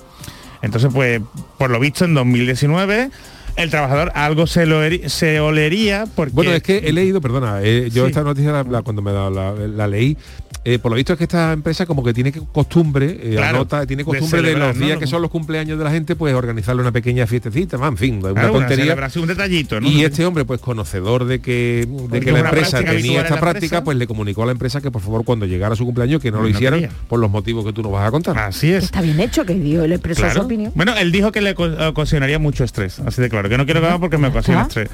[0.63, 1.21] Entonces, pues,
[1.59, 3.11] por lo visto, en 2019
[3.57, 6.33] el trabajador algo se, lo se olería porque...
[6.35, 8.11] Bueno, es que he leído, perdona, eh, yo Sí.
[8.11, 10.17] esta noticia la- la- cuando me la, la- la leí,
[10.65, 13.57] eh, por lo visto es que esta empresa como que tiene que costumbre, eh, Claro,
[13.57, 14.87] anota, tiene costumbre de, celebrar, los ¿no?
[14.87, 17.97] días que son los cumpleaños de la gente, pues organizarle una pequeña fiestecita, más, en
[17.97, 18.85] fin, una Claro, una tontería.
[18.85, 19.89] celebración, un detallito, ¿no?
[19.91, 23.79] Y este hombre, pues conocedor de que, de que la una empresa tenía esta práctica,
[23.79, 23.85] empresa.
[23.85, 26.41] pues le comunicó a la empresa que por favor cuando llegara su cumpleaños que no
[26.41, 26.97] lo hicieran quería.
[27.09, 28.39] por los motivos que tú nos vas a contar.
[28.39, 28.85] Así es.
[28.85, 30.41] Está bien hecho, que dio, él expresó Claro.
[30.41, 30.71] su opinión.
[30.77, 31.53] Bueno, él dijo que le
[31.89, 34.89] ocasionaría mucho estrés, así de claro, que no quiero que porque me ocasiona estrés.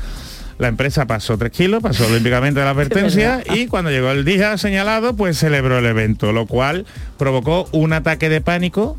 [0.59, 5.15] La empresa pasó tres kilos, pasó olímpicamente la advertencia y cuando llegó el día señalado,
[5.15, 6.85] pues celebró el evento, lo cual
[7.17, 8.97] provocó un ataque de pánico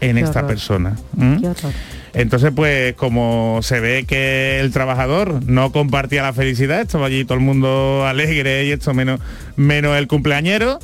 [0.00, 0.50] en Qué esta horror.
[0.50, 0.96] persona.
[2.14, 7.38] Entonces, pues como se ve que el trabajador no compartía la felicidad, estaba allí todo
[7.38, 9.20] el mundo alegre y esto menos,
[9.56, 10.78] menos el cumpleañero,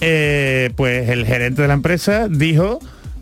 [0.00, 2.80] eh, pues el gerente de la empresa dijo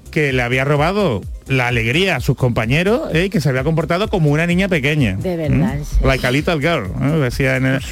[0.09, 4.09] que le había robado la alegría a sus compañeros eh, y que se había comportado
[4.09, 5.17] como una niña pequeña.
[5.17, 5.79] De verdad, ¿Mm?
[5.79, 6.07] en serio.
[6.07, 7.83] Like a little girl, decía en, el-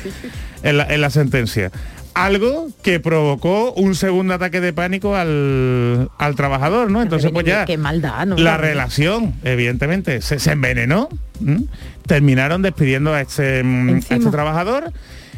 [0.63, 1.71] en la, en la sentencia.
[2.15, 7.03] Algo que provocó un segundo ataque de pánico al, al trabajador, ¿no?
[7.03, 8.37] Entonces pues ya Qué maldad, ¿no?
[8.39, 11.11] la relación, evidentemente, se, se envenenó.
[11.47, 11.65] ¿m?
[12.07, 14.93] Terminaron despidiendo a este, a este trabajador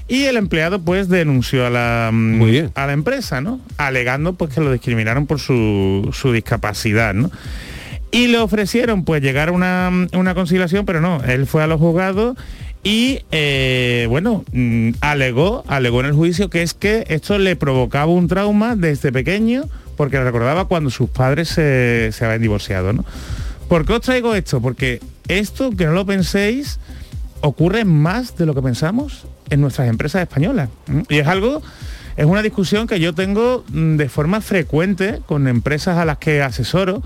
[0.08, 2.70] y el empleado pues denunció a la, mm, Muy bien.
[2.74, 3.60] a la empresa, ¿no?
[3.76, 7.30] Alegando pues que lo discriminaron por su, su discapacidad, ¿no?
[8.10, 11.78] Y le ofrecieron pues llegar a una, una conciliación, pero no, él fue a los
[11.78, 12.38] juzgados
[12.82, 18.10] y eh, bueno, mm, alegó, alegó en el juicio que es que esto le provocaba
[18.10, 19.64] un trauma desde pequeño
[19.96, 23.04] porque recordaba cuando sus padres se, se habían divorciado, ¿no?
[23.68, 24.62] ¿Por qué os traigo esto?
[24.62, 26.78] Porque esto, que no lo penséis,
[27.42, 30.68] ocurre más de lo que pensamos en nuestras empresas españolas.
[31.08, 31.62] Y es algo,
[32.16, 36.42] es una discusión que yo tengo mm, de forma frecuente con empresas a las que
[36.42, 37.02] asesoro,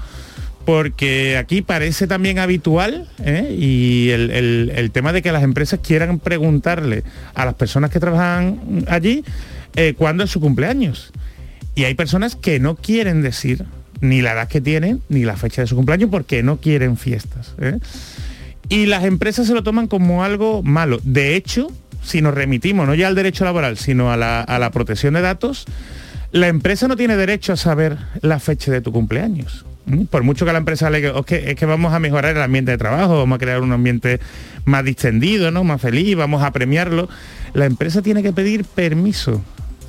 [0.65, 3.55] porque aquí parece también habitual ¿eh?
[3.59, 7.03] y el tema de que las empresas quieran preguntarle
[7.35, 9.25] a las personas que trabajan allí
[9.75, 11.13] eh, cuándo es su cumpleaños.
[11.75, 13.65] Y hay personas que no quieren decir
[14.01, 17.55] ni la edad que tienen ni la fecha de su cumpleaños porque no quieren fiestas.
[17.61, 17.79] ¿eh?
[18.69, 21.01] Y las empresas se lo toman como algo malo.
[21.03, 21.71] De hecho,
[22.03, 25.21] si nos remitimos no ya al derecho laboral, sino a la, a la protección de
[25.21, 25.65] datos,
[26.33, 29.65] la empresa no tiene derecho a saber la fecha de tu cumpleaños.
[29.85, 30.05] ¿Mm?
[30.05, 32.37] Por mucho que la empresa le diga, "Oh, es que, es que vamos a mejorar
[32.37, 34.21] el ambiente de trabajo, vamos a crear un ambiente
[34.65, 35.65] más distendido, ¿no?
[35.65, 37.09] más feliz, vamos a premiarlo,
[37.53, 39.43] la empresa tiene que pedir permiso,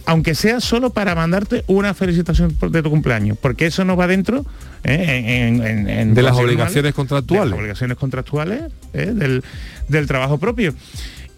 [0.07, 4.07] aunque sea solo para mandarte una felicitación por- de tu cumpleaños, porque eso no va
[4.07, 4.43] dentro
[4.83, 5.47] ¿eh?
[5.47, 7.51] en, en- en- De las obligaciones de contractuales.
[7.51, 9.11] las obligaciones contractuales ¿eh?
[9.13, 9.43] del,
[9.89, 10.73] del trabajo propio.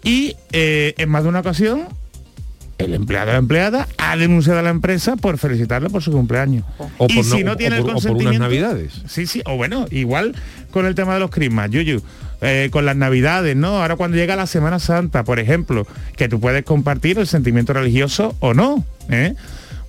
[0.06, 1.88] Y eh, en más de una ocasión,
[2.78, 6.64] el empleado o la empleada ha denunciado a la empresa por felicitarle por su cumpleaños.
[6.98, 8.38] O y por si no- no, o tiene por- el o por unas consentimiento...
[8.44, 9.02] navidades.
[9.08, 10.34] Sí, sí, o bueno, igual
[10.70, 12.02] con el tema de los crismas, Yuyu.
[12.42, 13.80] eh, con las navidades, ¿no?
[13.82, 15.86] Ahora cuando llega la Semana Santa, por ejemplo,
[16.16, 18.84] que tú puedes compartir el sentimiento religioso o no.
[19.08, 19.34] ¿eh?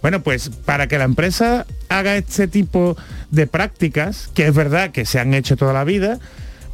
[0.01, 2.95] Bueno, pues para que la empresa haga este tipo
[3.31, 6.19] de prácticas, que es verdad que se han hecho toda la vida,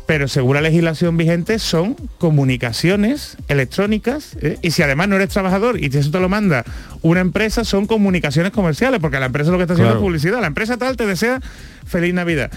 [0.06, 4.58] pero según la legislación vigente son comunicaciones electrónicas ¿eh?
[4.62, 6.64] y si además no eres trabajador y eso te lo manda
[7.02, 10.00] una empresa son comunicaciones comerciales porque la empresa lo que está haciendo Claro.
[10.00, 11.42] es publicidad la empresa tal te desea
[11.86, 12.52] feliz navidad.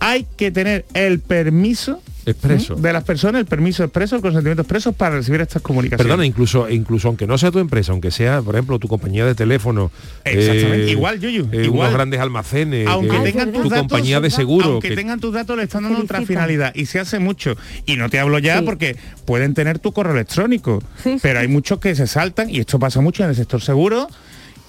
[0.00, 2.74] Hay que tener el permiso Expreso.
[2.74, 2.80] ¿eh?
[2.80, 6.06] de las personas el permiso expreso el consentimiento expreso para recibir estas comunicaciones.
[6.06, 9.34] Perdona, incluso, incluso aunque no sea tu empresa, aunque sea, por ejemplo, tu compañía de
[9.34, 9.90] teléfono,
[10.24, 11.80] Exactamente, eh, igual, Yuyu, eh, igual.
[11.88, 15.18] unos grandes almacenes, aunque que- tengan tus tu datos, compañía de seguro, aunque que- tengan
[15.18, 16.72] tus datos le están dando otra finalidad.
[16.74, 17.56] Y se hace mucho.
[17.86, 20.82] Y no te hablo ya porque pueden tener tu correo electrónico
[21.22, 24.08] pero hay muchos que se saltan y esto pasa mucho en el sector seguro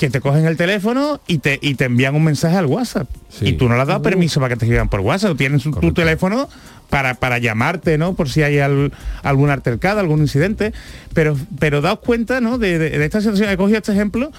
[0.01, 3.07] que te cogen el teléfono y te, y te envían un mensaje al WhatsApp
[3.39, 5.71] y tú no le has dado permiso para que te escriban por WhatsApp tienen su-
[5.71, 6.49] tu teléfono
[6.89, 8.15] para, para llamarte, ¿no?
[8.15, 8.91] Por si hay al-
[9.23, 10.73] algún altercado, algún incidente.
[11.13, 12.57] Pero, pero daos cuenta, ¿no?
[12.57, 13.49] De, de- de esta situación.
[13.49, 14.31] He cogido este ejemplo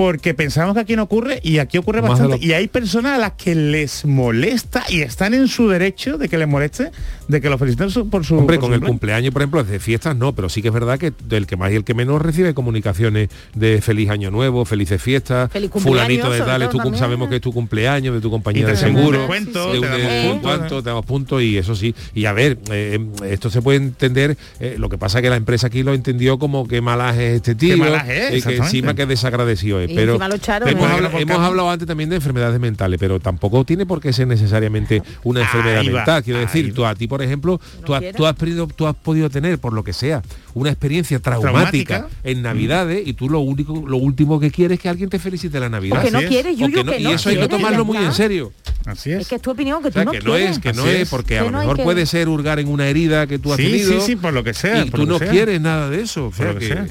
[0.00, 2.38] porque pensamos que aquí no ocurre y aquí ocurre Más bastante.
[2.38, 6.26] lo- Y hay personas a las que les molesta y están en su derecho de
[6.30, 6.90] que les moleste,
[7.28, 8.90] de que lo feliciten su- por su Hombre, por con su el cumpleaños.
[8.90, 11.70] cumpleaños, por ejemplo, de fiestas no, pero sí que es verdad que el que más
[11.70, 16.38] y el que menos recibe comunicaciones de feliz año nuevo, felices fiestas, Feliz fulanito de
[16.38, 16.98] sobre tal, es todo tu cum- también.
[17.00, 20.40] sabemos que es tu cumpleaños, de tu compañía de seguro, te un damos de- puntos,
[20.40, 21.94] cuánto, te damos puntos y eso sí.
[22.14, 22.98] Y a ver, eh,
[23.28, 26.38] esto se puede entender, eh, lo que pasa es que la empresa aquí lo entendió
[26.38, 29.89] como que malaje es este tío, malaje es, y que encima que desagradecido es.
[29.90, 30.92] Y Pero echaron, hemos, ¿eh?
[30.92, 35.02] habla- hemos hablado antes también de enfermedades mentales, pero tampoco tiene por qué ser necesariamente
[35.24, 36.22] una enfermedad va, mental.
[36.22, 39.28] Quiero decir, tú a ti, por ejemplo, tú, has, tú has podido- tú has podido
[39.30, 40.22] tener, por lo que sea,
[40.54, 42.08] una experiencia traumática, Traumática.
[42.22, 45.58] en Navidades y tú lo único, lo último que quieres es que alguien te felicite
[45.58, 45.98] la Navidad.
[45.98, 47.96] O que no quieres, O Yuyu, que no- que y eso hay que tomarlo muy
[47.96, 48.52] en serio.
[48.86, 50.50] Así Es que es tu opinión, que O tú no que no quieres.
[50.52, 51.08] es, que no es, es.
[51.10, 53.58] porque a lo no mejor que- puede ser hurgar en una herida que tú has
[53.58, 54.00] Sí, tenido.
[54.00, 55.28] sí, sí, por lo que sea, Y por tú no sea.
[55.30, 56.28] quieres nada de eso.
[56.28, 56.86] o sea Por lo que que- sea.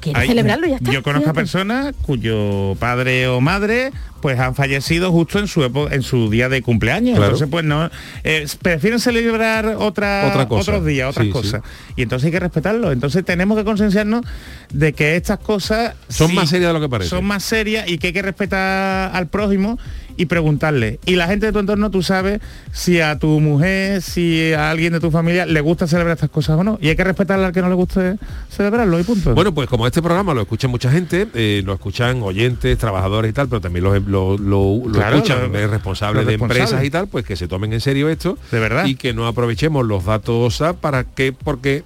[0.00, 4.54] quieres Hay- celebrarlo, ya está, Yo conozco a personas cuyo padre o madre pues han
[4.54, 7.16] fallecido justo en su en su día de cumpleaños.
[7.16, 7.32] Claro.
[7.32, 7.88] Entonces pues no
[8.22, 10.72] eh, prefieren celebrar otra, Otra cosa.
[10.72, 11.32] otros días, otras Sí, sí.
[11.32, 11.62] cosas.
[11.96, 12.92] Y entonces hay que respetarlo.
[12.92, 14.26] Entonces tenemos que concienciarnos
[14.70, 17.08] de que estas cosas Son sí, más serias de lo que parece.
[17.08, 19.78] Son más serias y que hay que respetar al prójimo
[20.20, 20.98] y preguntarle.
[21.06, 22.40] Y la gente de tu entorno, tú sabes
[22.72, 26.58] si a tu mujer, si a alguien de tu familia le gusta celebrar estas cosas
[26.58, 26.78] o no.
[26.82, 28.16] Y hay que respetar al que no le guste
[28.50, 29.34] celebrarlo y punto.
[29.34, 33.32] Bueno, pues como este programa lo escucha mucha gente, eh, lo escuchan oyentes, trabajadores y
[33.32, 36.90] tal, pero también lo, lo, lo- lo Claro, escuchan eh, responsables los de empresas y
[36.90, 38.84] tal, pues que se tomen en serio esto De verdad.
[38.84, 41.82] y que no aprovechemos los datos para que, porque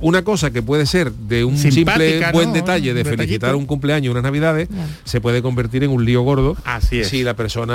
[0.00, 2.54] una cosa que puede ser de un Simpática, simple buen ¿no?
[2.54, 3.22] detalle de detallito.
[3.22, 4.68] felicitar un cumpleaños, unas navidades,
[5.04, 7.08] se puede convertir en un lío gordo Así es.
[7.08, 7.65] si la persona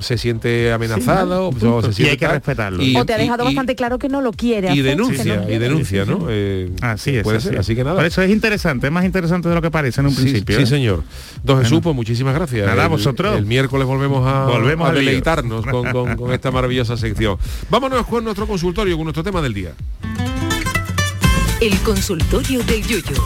[0.00, 2.82] se siente amenazada o- se Y siente hay que respetarlo.
[2.82, 4.84] y- o te ha y- dejado y- bastante claro que no lo quiere y hacer,
[4.84, 6.26] denuncia, no y denuncia, ¿no?
[6.28, 7.22] Eh, Así es.
[7.22, 7.60] puede así ser, es.
[7.60, 7.96] así que nada.
[7.96, 10.56] Por eso es interesante, es más interesante de lo que parece en un Sí, principio.
[10.56, 10.66] Sí, ¿eh?
[10.66, 11.02] señor.
[11.42, 12.66] Don Jesús, pues muchísimas gracias.
[12.66, 13.36] Nada, El- vosotros.
[13.38, 17.36] El miércoles volvemos a, Volvemos a deleitarnos con, con- con esta maravillosa sección.
[17.70, 19.72] Vámonos con nuestro consultorio, con nuestro tema del día.
[21.60, 23.22] El consultorio del Yuyo.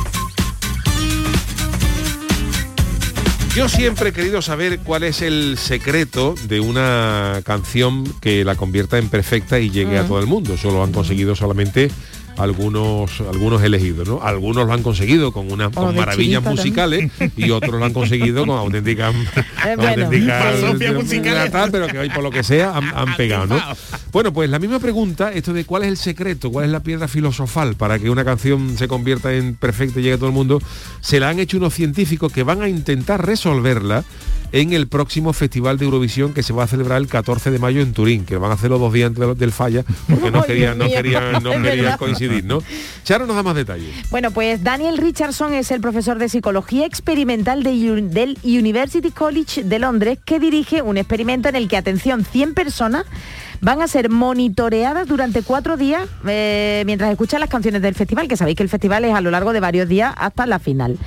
[3.58, 8.98] Yo siempre he querido saber cuál es el secreto de una canción que la convierta
[8.98, 10.54] en perfecta y llegue a todo el mundo.
[10.54, 11.90] Eso lo han conseguido solamente
[12.38, 14.20] algunos algunos elegidos, ¿no?
[14.22, 18.46] Algunos lo han conseguido con una con de maravillas musicales y otros lo han conseguido
[18.46, 19.14] con auténticas
[19.76, 21.50] bueno, auténticas- musicales.
[21.52, 23.60] tal, pero que hoy por lo que sea han, han pegado, ¿no?
[24.12, 27.08] Bueno, pues la misma pregunta, esto de cuál es el secreto, cuál es la piedra
[27.08, 30.60] filosofal para que una canción se convierta en perfecta y llegue a todo el mundo,
[31.00, 34.04] se la han hecho unos científicos que van a intentar resolverla
[34.52, 37.80] en el próximo Festival de Eurovisión que se va a celebrar el 14 de mayo
[37.80, 40.86] en Turín, que van a hacerlo dos días antes del- falla, porque no querían, no
[40.88, 42.62] querían, no querían coincidir ¿no?
[43.04, 43.88] Charo nos da más detalles.
[44.10, 47.70] Bueno, pues Daniel Richardson es el profesor de psicología experimental de
[48.02, 53.04] del University College de Londres que dirige un experimento en el que, atención, 100 personas
[53.60, 58.36] van a ser monitoreadas durante cuatro días eh, mientras escuchan las canciones del festival, que
[58.36, 60.98] sabéis que el festival es a lo largo de varios días hasta la final.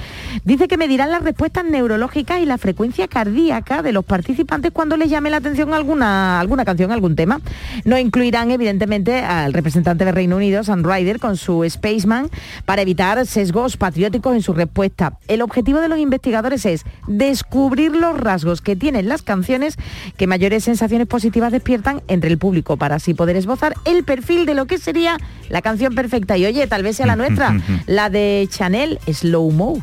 [0.43, 5.09] Dice que medirán las respuestas neurológicas y la frecuencia cardíaca de los participantes cuando les
[5.09, 7.41] llame la atención alguna, alguna canción, algún tema.
[7.85, 12.29] No incluirán, evidentemente, al representante de Reino Unido, Sam Ryder, con su Spaceman,
[12.65, 15.17] para evitar sesgos patrióticos en su respuesta.
[15.27, 19.77] El objetivo de los investigadores es descubrir los rasgos que tienen las canciones
[20.17, 24.55] que mayores sensaciones positivas despiertan entre el público, para así poder esbozar el perfil de
[24.55, 25.17] lo que sería
[25.47, 26.37] la canción perfecta.
[26.37, 29.81] Y oye, tal vez sea la nuestra, la de Chanel, Slow Mo.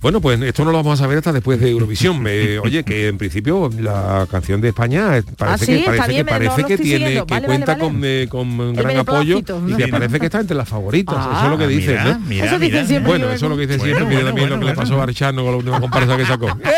[0.00, 2.24] Bueno, pues esto no lo vamos a saber hasta después de Eurovisión.
[2.28, 6.08] Eh, oye, que en principio la canción de España eh, parece Ah, sí, que parece
[6.08, 7.26] bien, que, me- no parece que tiene siguiendo.
[7.26, 7.94] que Vale, cuenta vale, vale.
[7.94, 11.14] con, eh, con gran apoyo y que parece que está entre las favoritas.
[11.18, 12.20] Ah, eso es lo que dicen, mira, ¿no?
[12.20, 14.06] mira, Eso dicen siempre, Bueno, eso es lo que dicen Bueno, siempre.
[14.06, 16.26] Mira bueno, también lo que bueno, le pasó a Archano con la última comparsa que
[16.26, 16.48] sacó.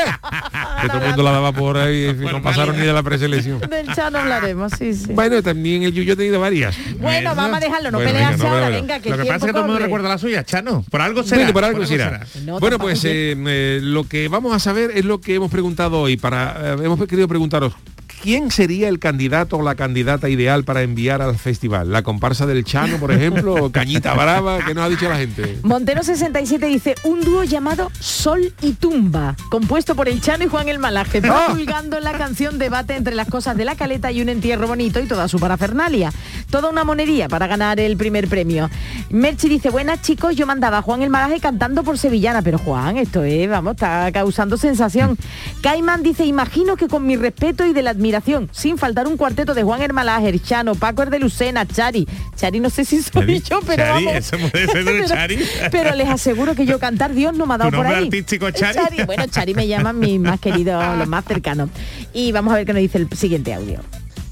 [0.80, 3.58] Que todo el mundo la daba por ahí y no pasaron ni de la preselección.
[3.68, 5.12] Del Chano hablaremos, sí, sí.
[5.12, 6.76] Bueno, también el Yuyo ha tenido varias.
[7.00, 9.34] Bueno, vamos a dejarlo, no Bueno, pelearse venga, no, ahora, venga, que Lo que pasa
[9.38, 10.84] es que todo el mundo recuerda la suya, Chano.
[10.88, 11.38] Por algo será.
[11.38, 12.24] Bueno, por algo será.
[12.44, 13.04] No, bueno, pues.
[13.08, 16.16] Eh, eh, lo que vamos a saber es lo que hemos preguntado hoy.
[16.16, 17.74] Para, eh, hemos querido preguntaros,
[18.22, 21.92] ¿quién sería el candidato o la candidata ideal para enviar al festival?
[21.92, 23.54] ¿La comparsa del Chano, por ejemplo?
[23.66, 24.58] ¿O Cañita Brava?
[24.66, 25.58] ¿Qué nos ha dicho la gente?
[25.62, 30.68] Montero 67 dice un dúo llamado Sol y Tumba, compuesto por el Chano y Juan
[30.68, 31.44] el Malaje, Ah.
[31.46, 35.06] promulgando la canción debate entre las cosas de la caleta y un entierro bonito y
[35.06, 36.12] toda su parafernalia.
[36.50, 38.70] Toda una monería para ganar el primer premio.
[39.10, 42.96] Merchi dice, buenas chicos, yo mandaba a Juan el Malaje cantando por Sevillana, pero Juan,
[42.96, 45.16] esto es, vamos, está causando sensación.
[45.62, 48.07] Caiman dice, imagino que con mi respeto y de la admiración,
[48.52, 52.06] sin faltar un cuarteto de Juan el Chano, Paco de Lucena, Chari.
[52.36, 54.18] Chari no sé si soy yo, pero Chari, vamos.
[54.18, 55.38] eso puede ser de un Pero- Chari.
[55.70, 58.04] pero les aseguro que yo cantar Dios no me ha dado ¿Tu por ahí.
[58.04, 59.02] artístico, Chari?
[59.06, 61.70] Bueno, Chari me llaman mis más queridos, los más cercanos.
[62.12, 63.80] Y vamos a ver qué nos dice el siguiente audio.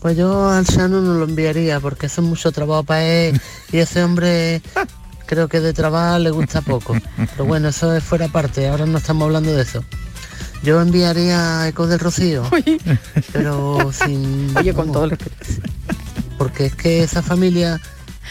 [0.00, 3.40] Pues yo al Sano no lo enviaría porque eso es mucho trabajo para él
[3.72, 4.60] y ese hombre
[5.26, 6.96] creo que de trabajo le gusta poco.
[7.16, 9.82] Pero bueno, eso es fuera parte, ahora no estamos hablando de eso.
[10.62, 12.42] Yo enviaría a Eco del Rocío,
[13.32, 14.56] pero sin...
[14.56, 15.36] Oye, con vamos, todo el respeto.
[16.38, 17.80] Porque es que esa familia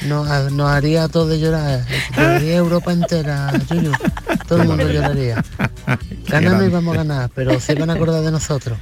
[0.08, 3.92] nos, nos haría a todos llorar, lloraría Europa entera, Yuyu.
[4.48, 5.44] todo el mundo lloraría.
[6.28, 8.78] Ganamos y vamos a ganar, pero se van a acordar de nosotros.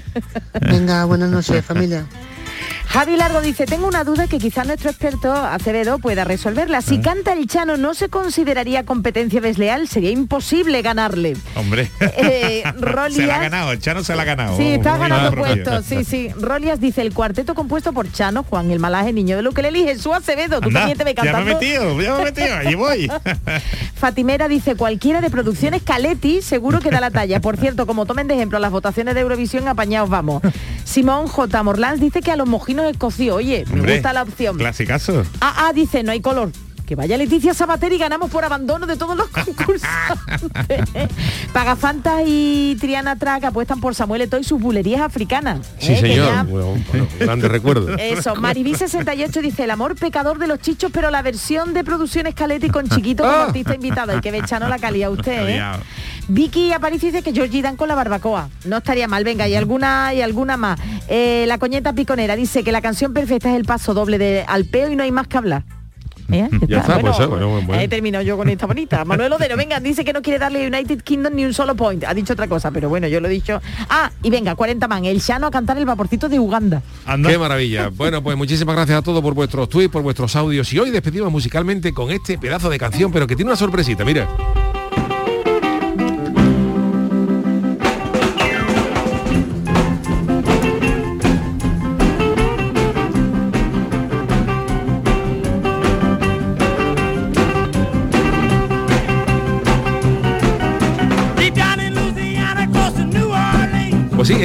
[0.62, 2.06] Venga, buenas noches familia.
[2.94, 6.84] Javi Largo dice, tengo una duda que quizá nuestro experto Acevedo pueda resolverla.
[6.84, 9.88] Si canta el Chano, ¿no se consideraría competencia desleal?
[9.88, 11.36] Sería imposible ganarle.
[11.56, 11.90] Hombre.
[12.00, 12.62] Eh,
[13.10, 14.58] se la ha ganado, el Chano se la ha ganado.
[14.58, 16.30] Sí, está Muy ganando puestos, sí, sí.
[16.40, 19.70] Rolias dice, el cuarteto compuesto por Chano, Juan el Malaje, Niño de lo que le
[19.70, 20.62] elige Jesús Acevedo.
[20.62, 21.60] Tú Anda, también te ves ya me he cantando.
[21.60, 23.12] metido, ya me he metido, allí voy.
[23.96, 27.42] Fatimera dice, cualquiera de producciones Caletti seguro que da la talla.
[27.42, 30.44] Por cierto, como tomen de ejemplo las votaciones de Eurovisión, apañados vamos.
[30.84, 31.64] Simón J.
[31.64, 33.38] Morlans dice que a los mojinos escocidos.
[33.38, 34.58] Oye, me Hombre, gusta la opción.
[34.58, 35.24] Clasicazo.
[35.42, 36.52] Ah, ah, dice, no hay color.
[36.86, 39.88] Que vaya Leticia Sabater y ganamos por abandono de todos los concursos.
[41.54, 45.66] Pagafantas y Triana Track apuestan por Samuel Eto'o y sus bulerías africanas.
[45.80, 45.96] Sí, ¿eh?
[45.96, 46.28] Que señor.
[46.28, 47.96] ya- Bueno, bueno, grande recuerdo.
[47.98, 52.36] Eso, Maribí 68 dice el amor pecador de los chichos, pero la versión de producciones
[52.36, 54.12] Caletti con chiquito como artista invitado.
[54.12, 55.64] Hay que Chano la calidad usted, ¿eh?
[56.28, 58.50] Vicky Aparicio dice que Georgie Dan con la barbacoa.
[58.66, 60.80] No estaría mal, venga, y alguna y alguna más.
[61.08, 64.92] Eh, la coñeta piconera dice que la canción perfecta es el paso doble de Alpeo
[64.92, 65.64] y no hay más que hablar.
[66.32, 66.50] ¿Eh?
[66.68, 67.82] Ya está, pues, bueno, bueno, bueno.
[67.82, 69.06] He terminado yo con esta bonita.
[69.06, 72.04] Manuel Odero, venga, dice que no quiere darle a United Kingdom ni un solo point.
[72.06, 73.62] Ha dicho otra cosa, pero bueno, yo lo he dicho.
[73.90, 76.82] Ah, y venga, 40 man, el Shano a cantar el vaporcito de Uganda.
[77.06, 77.90] Qué maravilla.
[77.90, 80.72] Bueno, pues muchísimas gracias a todos por vuestros tweets, por vuestros audios.
[80.74, 84.28] Y hoy despedimos musicalmente con este pedazo de canción, pero que tiene una sorpresita, mira.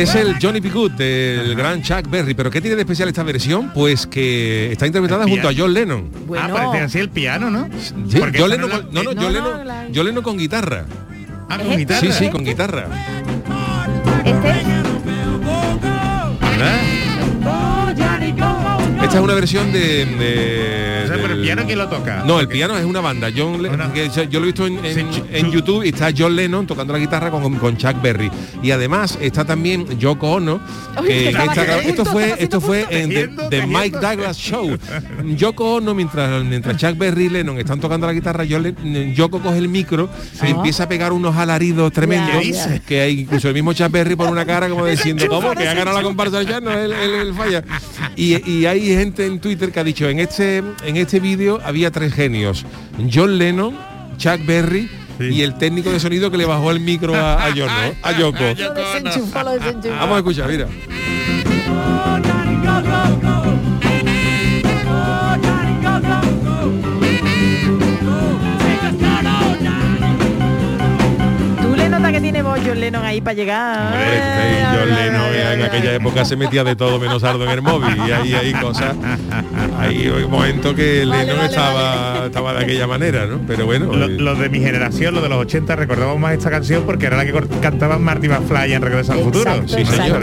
[0.03, 0.61] Es el Johnny.
[0.61, 2.35] Good del gran Chuck Berry.
[2.35, 3.71] ¿Pero qué tiene de especial esta versión?
[3.73, 5.53] Pues que está interpretada junto a.
[5.57, 6.11] John Lennon.
[6.39, 7.69] Ah, parece así el piano, ¿no?
[8.09, 9.61] Sí, John Lennon no con- la- no, no, John Lennon,
[9.95, 10.85] John Lennon con guitarra.
[11.49, 12.01] Ah, con guitarra.
[12.01, 12.87] Sí, sí, con guitarra.
[19.03, 20.88] Esta es una versión de, de-
[21.23, 22.23] Pero el del- piano, ¿quién lo toca?
[22.27, 23.29] No, el piano es una banda.
[23.37, 26.35] John Le- que yo yo lo he visto en, en- en YouTube y está John
[26.37, 28.31] Lennon tocando la guitarra con, con Chuck Berry.
[28.63, 30.61] Y además está también Yoko Ono.
[31.07, 33.11] Que está- esto fue, esto fue en
[33.51, 34.77] The, Mike Douglas Show.
[35.37, 39.41] Yoko Ono, mientras, mientras Chuck Berry y Lennon están tocando la guitarra, John Le- Yoko
[39.41, 40.09] coge el micro
[40.47, 42.43] y empieza a pegar unos alaridos tremendos.
[42.87, 45.53] Que hay incluso el mismo Chuck Berry por una cara como diciendo, ¿cómo?
[45.55, 47.63] Que ha ganado la comparsa ya, no, él, él- él falla.
[48.17, 51.91] Y, y hay gente en Twitter que ha dicho, en este, en este vídeo había
[51.91, 52.65] tres genios.
[53.13, 53.77] John Lennon,
[54.19, 57.73] Chuck Berry y el técnico de sonido que le bajó el micro a, a, Yoko,
[58.03, 58.39] a Yoko.
[58.57, 59.95] Lo desenchufó, lo desenchufó.
[59.97, 60.69] Vamos a escuchar, mira.
[72.69, 73.95] John Lennon ahí para llegar.
[73.97, 77.63] Este, John Lennon eh, en aquella época se metía de todo menos sardo en el
[77.63, 78.95] móvil y ahí hay cosas
[79.79, 83.41] hay un momento que Lennon estaba estaba de aquella manera ¿no?
[83.47, 86.51] pero bueno Lo- eh, Los de mi generación, los de los 80, recordamos más esta
[86.51, 89.63] canción porque era la que cantaban Marty McFly en Regreso al Futuro.
[89.67, 90.21] Sí, señor.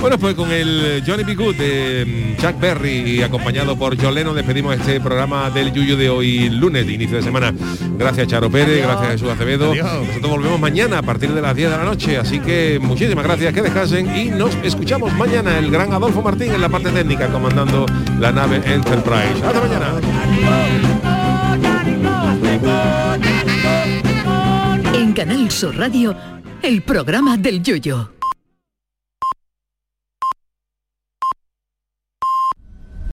[0.00, 1.34] Bueno, pues con el Johnny B.
[1.34, 5.96] Good de mm, Chuck Berry y acompañado por John Lennon despedimos este programa del Yuyu
[5.96, 7.52] de hoy lunes, de inicio de semana.
[7.98, 9.74] Gracias Charo Pérez, gracias Jesús Acevedo.
[9.74, 13.52] Nosotros volvemos mañana a partir de las 10 de la noche, así que muchísimas gracias,
[13.52, 17.84] que descansen y nos escuchamos mañana el gran Adolfo Martín en la parte técnica comandando
[18.18, 19.44] la nave Enterprise.
[19.44, 20.00] Hasta mañana.
[24.94, 26.16] En Canal Sur Radio,
[26.62, 28.21] el programa del Yoyo.